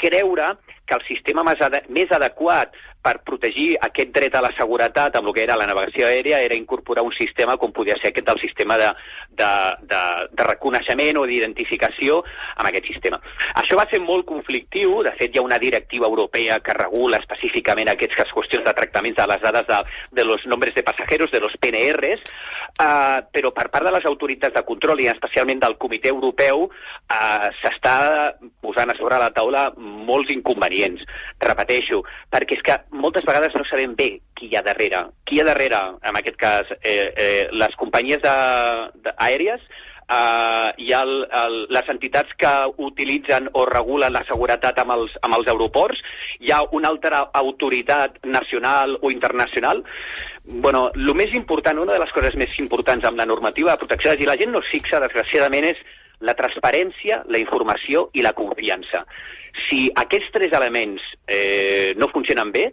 creure 0.00 0.54
que 0.86 0.96
el 0.96 1.02
sistema 1.06 1.44
més, 1.46 1.60
ade 1.62 1.82
més 1.92 2.10
adequat 2.16 2.72
per 3.04 3.20
protegir 3.24 3.74
aquest 3.80 4.10
dret 4.12 4.34
a 4.36 4.42
la 4.44 4.50
seguretat 4.56 5.14
amb 5.16 5.30
el 5.30 5.36
que 5.36 5.44
era 5.44 5.56
la 5.60 5.68
navegació 5.68 6.08
aèria 6.08 6.40
era 6.44 6.56
incorporar 6.58 7.04
un 7.06 7.14
sistema 7.16 7.56
com 7.60 7.72
podia 7.72 7.96
ser 8.00 8.10
aquest 8.10 8.26
del 8.28 8.40
sistema 8.42 8.76
de, 8.80 8.90
de, 9.40 9.50
de, 9.90 10.02
de 10.36 10.48
reconeixement 10.50 11.20
o 11.20 11.26
d'identificació 11.28 12.20
amb 12.56 12.68
aquest 12.70 12.90
sistema. 12.92 13.20
Això 13.62 13.78
va 13.80 13.88
ser 13.90 14.02
molt 14.04 14.28
conflictiu, 14.28 15.00
de 15.06 15.14
fet 15.18 15.34
hi 15.34 15.40
ha 15.40 15.46
una 15.46 15.60
directiva 15.62 16.08
europea 16.10 16.60
que 16.64 16.76
regula 16.76 17.20
específicament 17.22 17.90
aquestes 17.90 18.32
qüestions 18.36 18.66
de 18.66 18.76
tractaments 18.76 19.18
de 19.18 19.28
les 19.32 19.44
dades 19.44 19.68
de, 19.68 19.82
de 20.20 20.28
los 20.28 20.46
nombres 20.46 20.74
de 20.74 20.86
passajeros, 20.86 21.32
de 21.32 21.40
los 21.40 21.56
PNRs, 21.60 22.24
Uh, 22.80 23.20
però 23.34 23.50
per 23.52 23.66
part 23.68 23.84
de 23.84 23.90
les 23.92 24.04
autoritats 24.08 24.54
de 24.54 24.62
control 24.64 25.02
i 25.02 25.08
especialment 25.10 25.58
del 25.60 25.74
Comitè 25.82 26.08
Europeu 26.08 26.62
uh, 26.64 27.48
s'està 27.58 27.96
posant 28.64 28.88
a 28.88 28.96
sobre 28.96 29.18
la 29.20 29.28
taula 29.36 29.66
molts 29.76 30.30
inconvenients. 30.32 31.02
Repeteixo, 31.44 32.00
perquè 32.32 32.56
és 32.56 32.64
que 32.64 32.78
moltes 33.02 33.26
vegades 33.28 33.56
no 33.58 33.66
sabem 33.68 33.92
bé 33.98 34.08
qui 34.40 34.48
hi 34.48 34.56
ha 34.56 34.64
darrere. 34.64 35.02
Qui 35.28 35.36
hi 35.36 35.42
ha 35.42 35.48
darrere, 35.50 35.78
en 36.08 36.16
aquest 36.16 36.38
cas, 36.40 36.70
eh, 36.80 37.12
eh, 37.12 37.48
les 37.52 37.76
companyies 37.76 38.22
de, 38.24 38.34
de, 39.04 39.12
aèries, 39.30 39.62
eh, 40.10 40.72
hi 40.76 40.92
ha 40.92 41.02
el, 41.06 41.14
el, 41.42 41.56
les 41.70 41.88
entitats 41.92 42.34
que 42.38 42.50
utilitzen 42.82 43.48
o 43.52 43.64
regulen 43.68 44.12
la 44.12 44.24
seguretat 44.28 44.82
amb 44.82 44.96
els, 44.96 45.14
amb 45.22 45.38
els 45.38 45.50
aeroports, 45.52 46.02
hi 46.40 46.52
ha 46.52 46.62
una 46.76 46.90
altra 46.90 47.22
autoritat 47.42 48.18
nacional 48.24 48.98
o 49.00 49.10
internacional. 49.10 49.84
bueno, 50.44 50.90
el 50.94 51.14
més 51.14 51.34
important, 51.36 51.78
una 51.78 51.92
de 51.92 52.00
les 52.00 52.12
coses 52.12 52.34
més 52.34 52.58
importants 52.58 53.04
amb 53.04 53.18
la 53.18 53.26
normativa 53.26 53.70
de 53.70 53.78
protecció 53.78 54.16
de 54.16 54.26
la 54.26 54.36
gent 54.36 54.50
no 54.50 54.60
es 54.64 54.70
fixa, 54.70 54.98
desgraciadament, 55.00 55.64
és 55.64 55.76
la 56.20 56.34
transparència, 56.34 57.22
la 57.28 57.38
informació 57.38 58.08
i 58.12 58.22
la 58.22 58.32
confiança. 58.32 59.04
Si 59.68 59.88
aquests 59.94 60.32
tres 60.32 60.52
elements 60.56 61.02
eh, 61.26 61.94
no 61.96 62.10
funcionen 62.12 62.50
bé, 62.52 62.70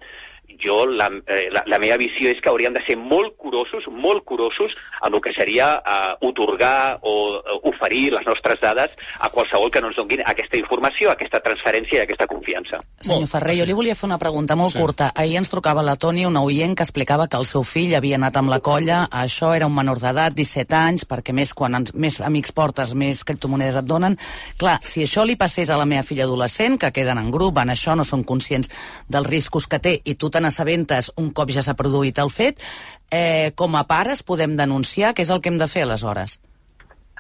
jo, 0.62 0.86
la, 0.86 1.10
eh, 1.28 1.48
la, 1.54 1.64
la 1.68 1.80
meva 1.80 1.98
visió 2.00 2.32
és 2.32 2.42
que 2.42 2.50
hauríem 2.50 2.76
de 2.76 2.84
ser 2.88 2.98
molt 3.00 3.36
curosos, 3.38 3.88
molt 3.92 4.24
curosos 4.28 4.74
amb 5.02 5.16
el 5.16 5.22
que 5.24 5.34
seria 5.38 5.70
eh, 5.80 6.14
otorgar 6.28 7.00
o 7.02 7.16
eh, 7.38 7.58
oferir 7.70 8.12
les 8.16 8.26
nostres 8.28 8.60
dades 8.62 8.94
a 9.20 9.30
qualsevol 9.30 9.72
que 9.72 9.82
no 9.82 9.92
ens 9.92 10.00
donguin 10.00 10.24
aquesta 10.26 10.58
informació, 10.60 11.12
aquesta 11.12 11.42
transferència 11.44 12.02
i 12.02 12.04
aquesta 12.06 12.28
confiança. 12.30 12.82
Senyor 13.00 13.30
Ferrer, 13.30 13.58
jo 13.62 13.68
li 13.70 13.78
volia 13.78 13.96
fer 13.98 14.08
una 14.10 14.20
pregunta 14.22 14.58
molt 14.60 14.74
sí. 14.74 14.82
curta. 14.82 15.12
Ahir 15.16 15.38
ens 15.42 15.52
trucava 15.54 15.86
la 15.86 15.98
Toni, 16.00 16.26
una 16.26 16.44
oient, 16.46 16.76
que 16.78 16.86
explicava 16.86 17.28
que 17.28 17.40
el 17.40 17.48
seu 17.50 17.66
fill 17.68 17.96
havia 17.98 18.18
anat 18.20 18.40
amb 18.40 18.52
la 18.54 18.60
colla, 18.64 19.04
això 19.12 19.54
era 19.56 19.70
un 19.70 19.76
menor 19.76 20.02
d'edat, 20.02 20.36
17 20.38 20.78
anys, 20.78 21.08
perquè 21.10 21.36
més 21.36 21.54
quan 21.58 21.78
ens, 21.82 21.94
més 21.94 22.20
amics 22.26 22.54
portes, 22.56 22.94
més 22.98 23.24
criptomonedes 23.28 23.82
et 23.82 23.88
donen. 23.88 24.18
Clar, 24.58 24.78
si 24.84 25.06
això 25.06 25.26
li 25.28 25.38
passés 25.40 25.70
a 25.70 25.78
la 25.80 25.88
meva 25.90 26.06
filla 26.08 26.26
adolescent, 26.28 26.80
que 26.82 26.94
queden 26.96 27.22
en 27.22 27.32
grup, 27.34 27.60
en 27.62 27.74
això 27.74 27.96
no 27.98 28.06
són 28.08 28.26
conscients 28.28 28.72
dels 29.08 29.30
riscos 29.30 29.68
que 29.68 29.80
té, 29.84 29.98
i 30.04 30.16
tu 30.16 30.32
te 30.34 30.42
n'assabentes 30.48 31.12
un 31.20 31.30
cop 31.36 31.52
ja 31.54 31.64
s'ha 31.66 31.78
produït 31.78 32.20
el 32.24 32.32
fet, 32.34 32.64
eh, 33.12 33.52
com 33.60 33.76
a 33.76 33.86
pares 33.90 34.24
podem 34.24 34.56
denunciar, 34.60 35.14
què 35.14 35.28
és 35.28 35.34
el 35.34 35.44
que 35.44 35.54
hem 35.54 35.60
de 35.60 35.70
fer 35.72 35.86
aleshores? 35.86 36.40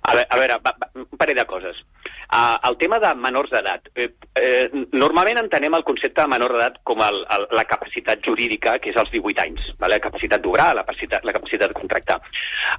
A 0.07 0.15
veure, 0.15 0.27
a 0.31 0.39
veure 0.39 0.59
va, 0.63 0.73
va, 0.79 0.89
un 1.03 1.19
parell 1.19 1.37
de 1.37 1.45
coses. 1.49 1.83
Uh, 2.27 2.57
el 2.67 2.75
tema 2.75 2.99
de 2.99 3.13
menors 3.15 3.47
d'edat. 3.53 3.85
Eh, 3.95 4.09
eh, 4.35 4.67
normalment 4.91 5.37
entenem 5.39 5.77
el 5.77 5.85
concepte 5.87 6.19
de 6.19 6.27
menor 6.27 6.51
d'edat 6.51 6.81
com 6.83 6.99
el, 7.05 7.21
el, 7.31 7.45
la 7.55 7.63
capacitat 7.69 8.19
jurídica, 8.25 8.73
que 8.83 8.91
és 8.91 8.99
els 8.99 9.13
18 9.13 9.43
anys, 9.45 9.69
vale? 9.79 9.95
la 9.95 10.03
capacitat 10.03 10.43
d'obrar, 10.43 10.73
la, 10.75 10.83
capacitat, 10.83 11.23
la 11.23 11.35
capacitat 11.37 11.71
de 11.71 11.77
contractar. 11.77 12.17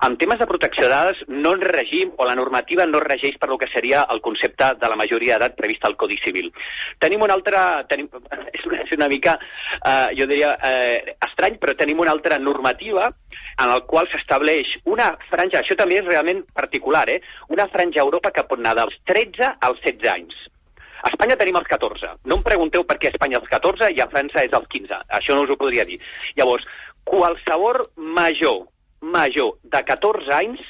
En 0.04 0.18
temes 0.20 0.38
de 0.42 0.48
protecció 0.50 0.84
de 0.84 0.92
dades 0.92 1.22
no 1.32 1.54
en 1.56 1.64
regim, 1.64 2.12
o 2.18 2.28
la 2.28 2.36
normativa 2.36 2.84
no 2.84 3.00
regeix 3.00 3.38
per 3.40 3.48
lo 3.48 3.56
que 3.56 3.70
seria 3.72 4.04
el 4.12 4.20
concepte 4.20 4.74
de 4.76 4.92
la 4.92 5.00
majoria 5.00 5.38
d'edat 5.38 5.56
prevista 5.56 5.88
al 5.88 5.96
Codi 5.96 6.20
Civil. 6.24 6.52
Tenim 7.00 7.24
una 7.24 7.38
altra... 7.38 7.64
Tenim, 7.88 8.12
és, 8.58 8.68
una, 8.68 8.82
és 8.84 8.92
una 8.98 9.08
mica, 9.08 9.38
uh, 9.80 10.12
jo 10.18 10.28
diria, 10.28 10.52
uh, 10.60 11.16
estrany, 11.30 11.56
però 11.56 11.72
tenim 11.78 12.04
una 12.04 12.12
altra 12.12 12.36
normativa 12.36 13.08
en 13.58 13.72
el 13.72 13.82
qual 13.90 14.06
s'estableix 14.12 14.76
una 14.86 15.08
franja, 15.30 15.62
això 15.62 15.74
també 15.78 15.98
és 15.98 16.06
realment 16.06 16.44
particular, 16.54 17.08
eh? 17.10 17.18
una 17.54 17.66
franja 17.72 18.02
a 18.02 18.06
Europa 18.06 18.30
que 18.34 18.44
pot 18.46 18.60
anar 18.60 18.76
dels 18.78 18.94
13 19.10 19.37
als 19.46 19.80
16 19.84 20.10
anys. 20.12 20.34
A 21.02 21.12
Espanya 21.12 21.36
tenim 21.38 21.56
els 21.60 21.68
14. 21.70 22.10
No 22.26 22.38
em 22.38 22.42
pregunteu 22.46 22.84
per 22.86 22.98
què 22.98 23.10
a 23.10 23.14
Espanya 23.14 23.38
els 23.38 23.50
14 23.50 23.92
i 23.94 24.02
a 24.02 24.08
França 24.10 24.42
és 24.42 24.54
els 24.56 24.66
15. 24.74 24.98
Això 25.20 25.36
no 25.36 25.44
us 25.46 25.52
ho 25.54 25.58
podria 25.60 25.86
dir. 25.86 26.00
Llavors, 26.38 26.66
qualsevol 27.06 27.80
major, 28.18 28.64
major 29.00 29.54
de 29.62 29.82
14 29.92 30.34
anys 30.34 30.64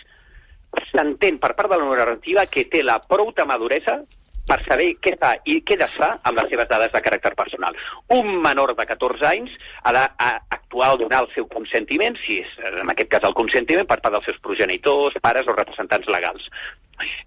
s'entén 0.92 1.38
per 1.40 1.54
part 1.56 1.72
de 1.72 1.78
la 1.80 1.88
normativa 1.88 2.44
que 2.46 2.66
té 2.68 2.82
la 2.84 2.98
prouta 3.00 3.46
maduresa 3.48 4.02
per 4.48 4.58
saber 4.64 4.94
què 5.04 5.14
fa 5.20 5.34
i 5.44 5.58
què 5.64 5.76
desfà 5.80 6.08
amb 6.28 6.40
les 6.40 6.48
seves 6.52 6.68
dades 6.70 6.92
de 6.92 7.02
caràcter 7.04 7.34
personal. 7.36 7.76
Un 8.16 8.30
menor 8.44 8.72
de 8.76 8.86
14 8.88 9.26
anys 9.28 9.56
ha 9.84 9.92
d'actuar 9.92 10.94
o 10.94 11.00
donar 11.02 11.22
el 11.24 11.32
seu 11.34 11.48
consentiment, 11.52 12.16
si 12.24 12.40
és 12.44 12.54
en 12.70 12.92
aquest 12.92 13.10
cas 13.12 13.26
el 13.28 13.36
consentiment, 13.36 13.88
per 13.88 14.00
part 14.00 14.16
dels 14.16 14.28
seus 14.30 14.40
progenitors, 14.44 15.18
pares 15.24 15.48
o 15.48 15.56
representants 15.56 16.08
legals. 16.14 16.48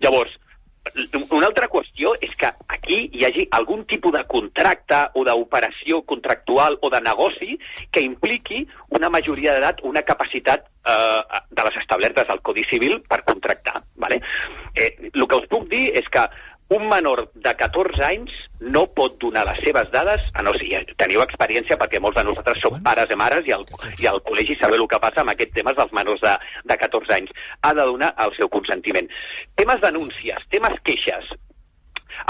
Llavors, 0.02 0.34
una 1.30 1.46
altra 1.48 1.68
qüestió 1.70 2.16
és 2.26 2.32
que 2.36 2.50
aquí 2.74 2.98
hi 3.14 3.26
hagi 3.26 3.46
algun 3.54 3.84
tipus 3.86 4.16
de 4.16 4.24
contracte 4.28 4.98
o 5.14 5.24
d'operació 5.28 6.02
contractual 6.10 6.78
o 6.82 6.90
de 6.90 7.02
negoci 7.06 7.58
que 7.92 8.02
impliqui 8.02 8.64
una 8.90 9.10
majoria 9.14 9.54
d'edat, 9.54 9.84
una 9.86 10.02
capacitat 10.02 10.66
eh, 10.66 11.42
de 11.52 11.68
les 11.68 11.78
establertes 11.84 12.30
al 12.30 12.42
Codi 12.42 12.66
Civil 12.70 13.02
per 13.08 13.22
contractar. 13.24 13.84
Vale? 13.96 14.22
Eh, 14.74 15.12
el 15.14 15.28
que 15.28 15.38
us 15.38 15.48
puc 15.52 15.70
dir 15.70 15.92
és 15.94 16.08
que 16.10 16.26
un 16.72 16.88
menor 16.88 17.30
de 17.34 17.52
14 17.60 18.04
anys 18.08 18.36
no 18.76 18.86
pot 18.96 19.18
donar 19.20 19.44
les 19.44 19.60
seves 19.60 19.90
dades, 19.92 20.30
a 20.40 20.44
no 20.48 20.54
sé, 20.56 20.80
teniu 21.02 21.20
experiència 21.24 21.76
perquè 21.82 22.00
molts 22.00 22.16
de 22.16 22.24
nosaltres 22.24 22.62
som 22.64 22.78
pares 22.86 23.12
i 23.12 23.18
mares 23.20 23.50
i 23.50 23.52
al, 23.52 23.66
i 24.00 24.08
al 24.08 24.22
col·legi 24.24 24.56
sabeu 24.56 24.86
el 24.86 24.88
que 24.94 25.02
passa 25.04 25.20
amb 25.26 25.34
aquest 25.34 25.52
temes 25.58 25.76
dels 25.76 25.92
menors 25.98 26.24
de, 26.24 26.38
de 26.72 26.80
14 26.86 27.18
anys. 27.18 27.36
Ha 27.68 27.74
de 27.76 27.90
donar 27.92 28.14
el 28.24 28.32
seu 28.40 28.48
consentiment. 28.56 29.12
Temes 29.60 29.84
denúncies, 29.84 30.48
temes 30.56 30.80
queixes. 30.88 31.36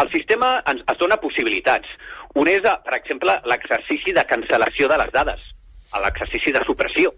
El 0.01 0.09
sistema 0.09 0.55
ens, 0.73 0.81
es 0.89 0.97
dona 0.97 1.21
possibilitats. 1.21 1.93
Un 2.33 2.49
és, 2.49 2.65
per 2.65 2.97
exemple, 2.97 3.37
l'exercici 3.45 4.17
de 4.17 4.25
cancel·lació 4.25 4.89
de 4.89 5.03
les 5.05 5.13
dades 5.13 5.49
a 5.91 6.01
l'exercici 6.03 6.51
de 6.51 6.63
supressió. 6.65 7.13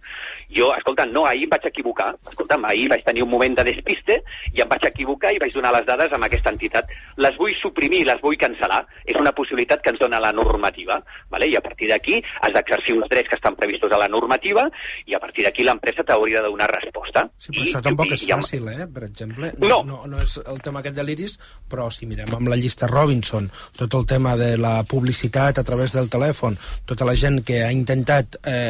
Jo, 0.54 0.70
escolta, 0.76 1.06
no, 1.06 1.26
ahir 1.26 1.48
em 1.48 1.52
vaig 1.54 1.66
equivocar. 1.70 2.12
Escolta, 2.30 2.60
ahir 2.70 2.88
vaig 2.92 3.04
tenir 3.06 3.24
un 3.24 3.32
moment 3.32 3.56
de 3.58 3.66
despiste 3.70 4.20
i 4.54 4.62
em 4.62 4.70
vaig 4.70 4.86
equivocar 4.90 5.34
i 5.34 5.40
vaig 5.42 5.54
donar 5.56 5.74
les 5.74 5.86
dades 5.88 6.14
a 6.14 6.20
aquesta 6.28 6.54
entitat. 6.54 6.92
Les 7.18 7.38
vull 7.40 7.54
suprimir, 7.62 8.04
les 8.08 8.22
vull 8.22 8.38
cancel·lar. 8.38 8.84
És 9.06 9.18
una 9.20 9.34
possibilitat 9.34 9.82
que 9.82 9.94
ens 9.94 10.02
dona 10.02 10.22
la 10.22 10.34
normativa. 10.36 11.00
Vale? 11.34 11.50
I 11.50 11.58
a 11.58 11.64
partir 11.66 11.90
d'aquí 11.90 12.20
has 12.42 12.54
d'exercir 12.54 12.98
uns 12.98 13.10
drets 13.10 13.30
que 13.30 13.40
estan 13.40 13.58
previstos 13.58 13.92
a 13.92 14.02
la 14.02 14.10
normativa 14.10 14.68
i 15.08 15.18
a 15.18 15.22
partir 15.22 15.48
d'aquí 15.48 15.66
l'empresa 15.66 16.06
t'hauria 16.06 16.42
de 16.42 16.52
donar 16.54 16.70
resposta. 16.72 17.26
Sí, 17.38 17.52
però 17.52 17.64
I, 17.64 17.70
això 17.70 17.84
tampoc 17.86 18.12
i, 18.12 18.18
és 18.18 18.28
fàcil, 18.30 18.70
eh? 18.74 18.88
Per 18.94 19.06
exemple, 19.08 19.54
no. 19.64 19.82
no, 19.88 20.04
no 20.10 20.22
és 20.22 20.38
el 20.44 20.62
tema 20.66 20.84
aquest 20.84 20.98
de 21.00 21.08
l'Iris, 21.08 21.38
però 21.70 21.90
si 21.94 22.10
mirem 22.10 22.30
amb 22.36 22.52
la 22.52 22.60
llista 22.60 22.90
Robinson, 22.90 23.50
tot 23.78 23.98
el 23.98 24.06
tema 24.10 24.36
de 24.40 24.54
la 24.62 24.76
publicitat 24.90 25.60
a 25.60 25.66
través 25.66 25.96
del 25.98 26.10
telèfon, 26.14 26.58
tota 26.90 27.08
la 27.08 27.16
gent 27.18 27.42
que 27.46 27.62
ha 27.64 27.72
intentat 27.74 28.38
eh, 28.44 28.63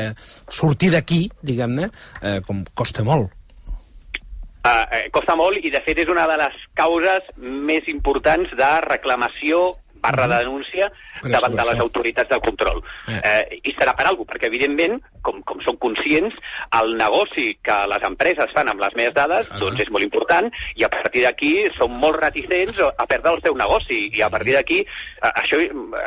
sortir 0.50 0.92
d'aquí, 0.94 1.26
diguem-ne, 1.46 1.90
eh, 2.22 2.40
com 2.48 2.64
costa 2.78 3.06
molt. 3.08 3.32
Uh, 4.64 5.10
costa 5.12 5.36
molt 5.36 5.60
i, 5.60 5.68
de 5.74 5.82
fet, 5.84 5.98
és 6.00 6.08
una 6.12 6.24
de 6.30 6.38
les 6.40 6.54
causes 6.80 7.26
més 7.36 7.88
importants 7.92 8.52
de 8.56 8.70
reclamació 8.86 9.74
barra 10.04 10.28
de 10.28 10.40
denúncia 10.44 10.90
davant 11.24 11.56
de 11.56 11.66
les 11.70 11.80
autoritats 11.80 12.30
de 12.30 12.40
control. 12.44 12.82
Eh. 13.08 13.20
Eh, 13.24 13.60
I 13.72 13.76
serà 13.78 13.96
per 13.96 14.08
alguna 14.10 14.30
perquè, 14.34 14.50
evidentment, 14.52 15.00
com, 15.26 15.40
com 15.48 15.62
som 15.66 15.78
conscients, 15.82 16.36
el 16.80 16.96
negoci 17.00 17.48
que 17.64 17.78
les 17.92 18.08
empreses 18.08 18.52
fan 18.56 18.72
amb 18.72 18.84
les 18.84 18.98
meves 19.00 19.16
dades 19.16 19.50
doncs 19.62 19.84
és 19.86 19.92
molt 19.94 20.06
important 20.06 20.50
i 20.80 20.86
a 20.86 20.92
partir 20.92 21.26
d'aquí 21.26 21.54
són 21.78 21.96
molt 22.04 22.20
reticents 22.22 22.82
a 22.84 23.08
perdre 23.10 23.36
el 23.38 23.42
seu 23.46 23.58
negoci 23.60 24.06
i 24.12 24.24
a 24.26 24.30
partir 24.34 24.58
d'aquí, 24.58 24.84
eh, 24.84 25.32
això, 25.32 25.62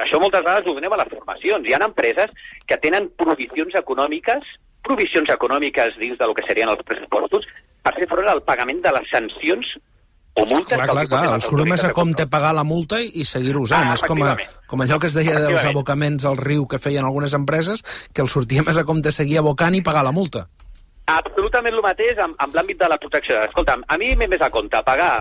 això 0.04 0.20
moltes 0.22 0.44
vegades 0.44 0.68
ho 0.68 0.76
donem 0.76 0.92
a 0.92 1.00
les 1.02 1.12
formacions. 1.16 1.66
Hi 1.66 1.74
ha 1.74 1.82
empreses 1.86 2.32
que 2.66 2.80
tenen 2.82 3.10
provisions 3.16 3.74
econòmiques 3.82 4.54
provisions 4.86 5.30
econòmiques 5.34 5.96
dins 5.98 6.18
del 6.20 6.32
que 6.36 6.44
serien 6.46 6.70
els 6.70 6.84
pressupostos 6.86 7.46
per 7.82 7.94
fer 7.98 8.06
front 8.10 8.28
al 8.30 8.44
pagament 8.46 8.84
de 8.84 8.92
les 8.94 9.08
sancions 9.10 9.72
o 10.36 10.44
multes... 10.44 10.76
Clar, 10.76 10.88
clar, 10.90 11.06
clar, 11.08 11.22
el 11.34 11.44
surt 11.44 11.64
més 11.68 11.82
a 11.86 11.92
compte 11.96 12.26
pagar 12.28 12.52
la 12.56 12.64
multa 12.68 13.00
i 13.00 13.24
seguir 13.24 13.56
usant. 13.56 13.88
Ah, 13.88 13.96
és 13.96 14.04
com, 14.04 14.20
a, 14.20 14.34
com 14.68 14.84
allò 14.84 14.98
que 15.00 15.08
es 15.08 15.16
deia 15.16 15.38
dels 15.40 15.64
abocaments 15.70 16.28
al 16.28 16.36
riu 16.36 16.66
que 16.68 16.80
feien 16.82 17.08
algunes 17.08 17.32
empreses, 17.38 17.82
que 18.12 18.24
el 18.24 18.28
sortia 18.28 18.64
més 18.66 18.76
a 18.76 18.84
compte 18.84 19.12
seguir 19.16 19.40
abocant 19.40 19.74
i 19.78 19.82
pagar 19.86 20.04
la 20.04 20.12
multa. 20.12 20.44
Absolutament 21.08 21.72
el 21.72 21.84
mateix 21.84 22.20
amb, 22.20 22.36
amb 22.42 22.56
l'àmbit 22.58 22.80
de 22.82 22.90
la 22.92 23.00
protecció. 23.00 23.40
Escolta'm, 23.48 23.86
a 23.88 23.98
mi 24.02 24.12
m'he 24.18 24.28
més 24.28 24.44
a 24.44 24.50
compte 24.52 24.82
pagar 24.84 25.12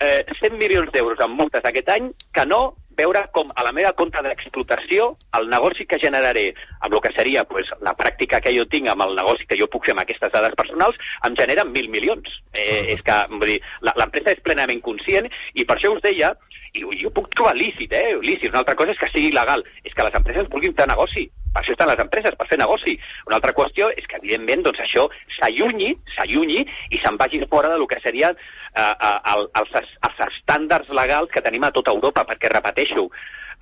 eh, 0.00 0.24
100 0.40 0.58
milions 0.58 0.90
d'euros 0.94 1.20
en 1.22 1.36
multes 1.36 1.66
aquest 1.70 1.92
any 1.94 2.10
que 2.34 2.46
no 2.48 2.62
veure 3.00 3.24
com 3.36 3.50
a 3.56 3.64
la 3.66 3.72
meva 3.76 3.92
compte 3.98 4.22
d'explotació 4.24 5.10
el 5.38 5.48
negoci 5.52 5.86
que 5.88 6.00
generaré 6.02 6.50
amb 6.80 6.94
el 6.94 7.02
que 7.04 7.14
seria 7.16 7.44
pues, 7.48 7.72
la 7.86 7.96
pràctica 7.96 8.40
que 8.44 8.54
jo 8.56 8.66
tinc 8.70 8.90
amb 8.92 9.06
el 9.06 9.16
negoci 9.18 9.48
que 9.48 9.58
jo 9.60 9.68
puc 9.72 9.88
fer 9.88 9.96
amb 9.96 10.04
aquestes 10.04 10.32
dades 10.34 10.56
personals 10.58 11.00
em 11.26 11.36
genera 11.38 11.64
mil 11.64 11.90
milions. 11.92 12.28
Eh, 12.52 12.92
és 12.94 13.02
que 13.06 13.16
l'empresa 13.30 14.32
és 14.34 14.44
plenament 14.44 14.80
conscient 14.84 15.28
i 15.54 15.64
per 15.64 15.76
això 15.76 15.92
us 15.94 16.02
deia, 16.04 16.32
i 16.74 16.84
jo 17.00 17.10
puc 17.14 17.30
trobar 17.34 17.56
lícit, 17.56 17.92
eh? 17.92 18.16
lícit, 18.22 18.50
una 18.50 18.62
altra 18.62 18.76
cosa 18.78 18.94
és 18.94 19.00
que 19.00 19.08
sigui 19.10 19.30
il·legal, 19.32 19.64
és 19.82 19.94
que 19.94 20.06
les 20.06 20.16
empreses 20.18 20.50
vulguin 20.52 20.74
fer 20.78 20.86
negoci, 20.90 21.26
per 21.52 21.62
això 21.62 21.72
estan 21.74 21.88
les 21.90 21.98
empreses, 22.02 22.34
per 22.38 22.46
fer 22.50 22.58
negoci. 22.58 22.94
Una 23.26 23.36
altra 23.40 23.52
qüestió 23.56 23.88
és 23.96 24.06
que, 24.06 24.16
evidentment, 24.20 24.62
doncs, 24.66 24.80
això 24.84 25.08
s'allunyi, 25.38 25.94
s'allunyi 26.16 26.60
i 26.90 27.00
se'n 27.02 27.16
vagi 27.18 27.40
fora 27.50 27.72
de 27.72 27.78
lo 27.78 27.86
que 27.90 27.98
serien 28.04 28.36
eh, 28.36 28.80
eh, 28.80 29.18
els, 29.34 29.74
els 29.74 30.22
estàndards 30.28 30.90
legals 30.94 31.30
que 31.32 31.42
tenim 31.42 31.64
a 31.66 31.72
tota 31.74 31.90
Europa, 31.94 32.24
perquè, 32.28 32.52
repeteixo, 32.52 33.08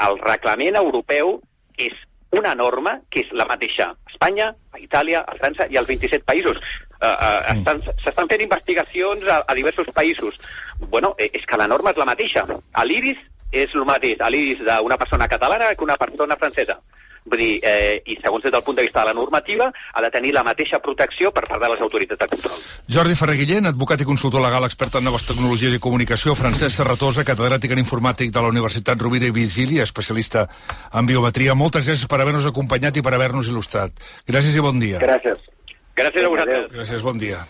el 0.08 0.18
reglament 0.20 0.76
europeu 0.78 1.40
és 1.78 1.94
una 2.36 2.52
norma 2.54 2.98
que 3.08 3.22
és 3.24 3.30
la 3.32 3.46
mateixa 3.48 3.86
a 3.88 4.12
Espanya, 4.12 4.50
a 4.74 4.78
Itàlia, 4.82 5.22
a 5.24 5.34
França 5.40 5.64
i 5.72 5.78
als 5.80 5.88
27 5.88 6.26
països. 6.28 6.58
Uh, 6.98 7.08
uh, 7.14 7.54
estan- 7.54 7.80
S'estan 8.02 8.28
fent 8.28 8.42
investigacions 8.44 9.24
a, 9.30 9.38
a 9.48 9.54
diversos 9.56 9.86
països. 9.96 10.36
Bueno, 10.90 11.14
eh, 11.16 11.30
és 11.32 11.46
que 11.46 11.56
la 11.56 11.66
norma 11.70 11.94
és 11.94 11.96
la 11.96 12.04
mateixa. 12.04 12.44
A 12.74 12.84
l'IRIS 12.84 13.16
és 13.50 13.72
el 13.74 13.86
mateix, 13.88 14.20
a 14.20 14.28
l'IRIS 14.28 14.60
d'una 14.66 14.98
persona 15.00 15.28
catalana 15.30 15.72
que 15.74 15.84
una 15.86 15.96
persona 15.96 16.36
francesa. 16.36 16.76
Vull 17.28 17.42
dir, 17.42 17.60
eh, 17.62 18.02
i 18.06 18.16
segons 18.22 18.42
des 18.44 18.52
del 18.52 18.62
punt 18.62 18.76
de 18.76 18.84
vista 18.86 19.00
de 19.00 19.10
la 19.10 19.14
normativa, 19.14 19.68
ha 19.68 20.02
de 20.02 20.10
tenir 20.10 20.32
la 20.32 20.44
mateixa 20.46 20.80
protecció 20.80 21.32
per 21.32 21.44
part 21.48 21.60
de 21.62 21.68
les 21.72 21.80
autoritats 21.80 22.20
de 22.20 22.28
control. 22.28 22.62
Jordi 22.88 23.14
Ferrer 23.18 23.36
Guillén, 23.36 23.66
advocat 23.66 24.00
i 24.00 24.08
consultor 24.08 24.42
legal 24.44 24.64
expert 24.64 24.96
en 24.96 25.04
noves 25.04 25.26
tecnologies 25.28 25.74
i 25.74 25.82
comunicació, 25.82 26.34
Francesc 26.38 26.76
Serratosa, 26.76 27.24
catedràtic 27.24 27.72
en 27.72 27.82
informàtic 27.84 28.32
de 28.32 28.40
la 28.44 28.52
Universitat 28.54 29.00
Rovira 29.00 29.28
i 29.28 29.34
Virgili, 29.34 29.80
especialista 29.84 30.48
en 30.92 31.06
biometria. 31.06 31.54
Moltes 31.54 31.86
gràcies 31.88 32.08
per 32.08 32.20
haver-nos 32.22 32.48
acompanyat 32.48 32.96
i 32.96 33.04
per 33.04 33.14
haver-nos 33.14 33.48
il·lustrat. 33.48 33.92
Gràcies 34.26 34.56
i 34.56 34.64
bon 34.64 34.80
dia. 34.80 34.98
Gràcies. 35.04 35.46
Gràcies 35.98 36.24
a 36.24 36.28
vosaltres. 36.28 36.72
Gràcies, 36.72 37.02
bon 37.02 37.18
dia. 37.18 37.48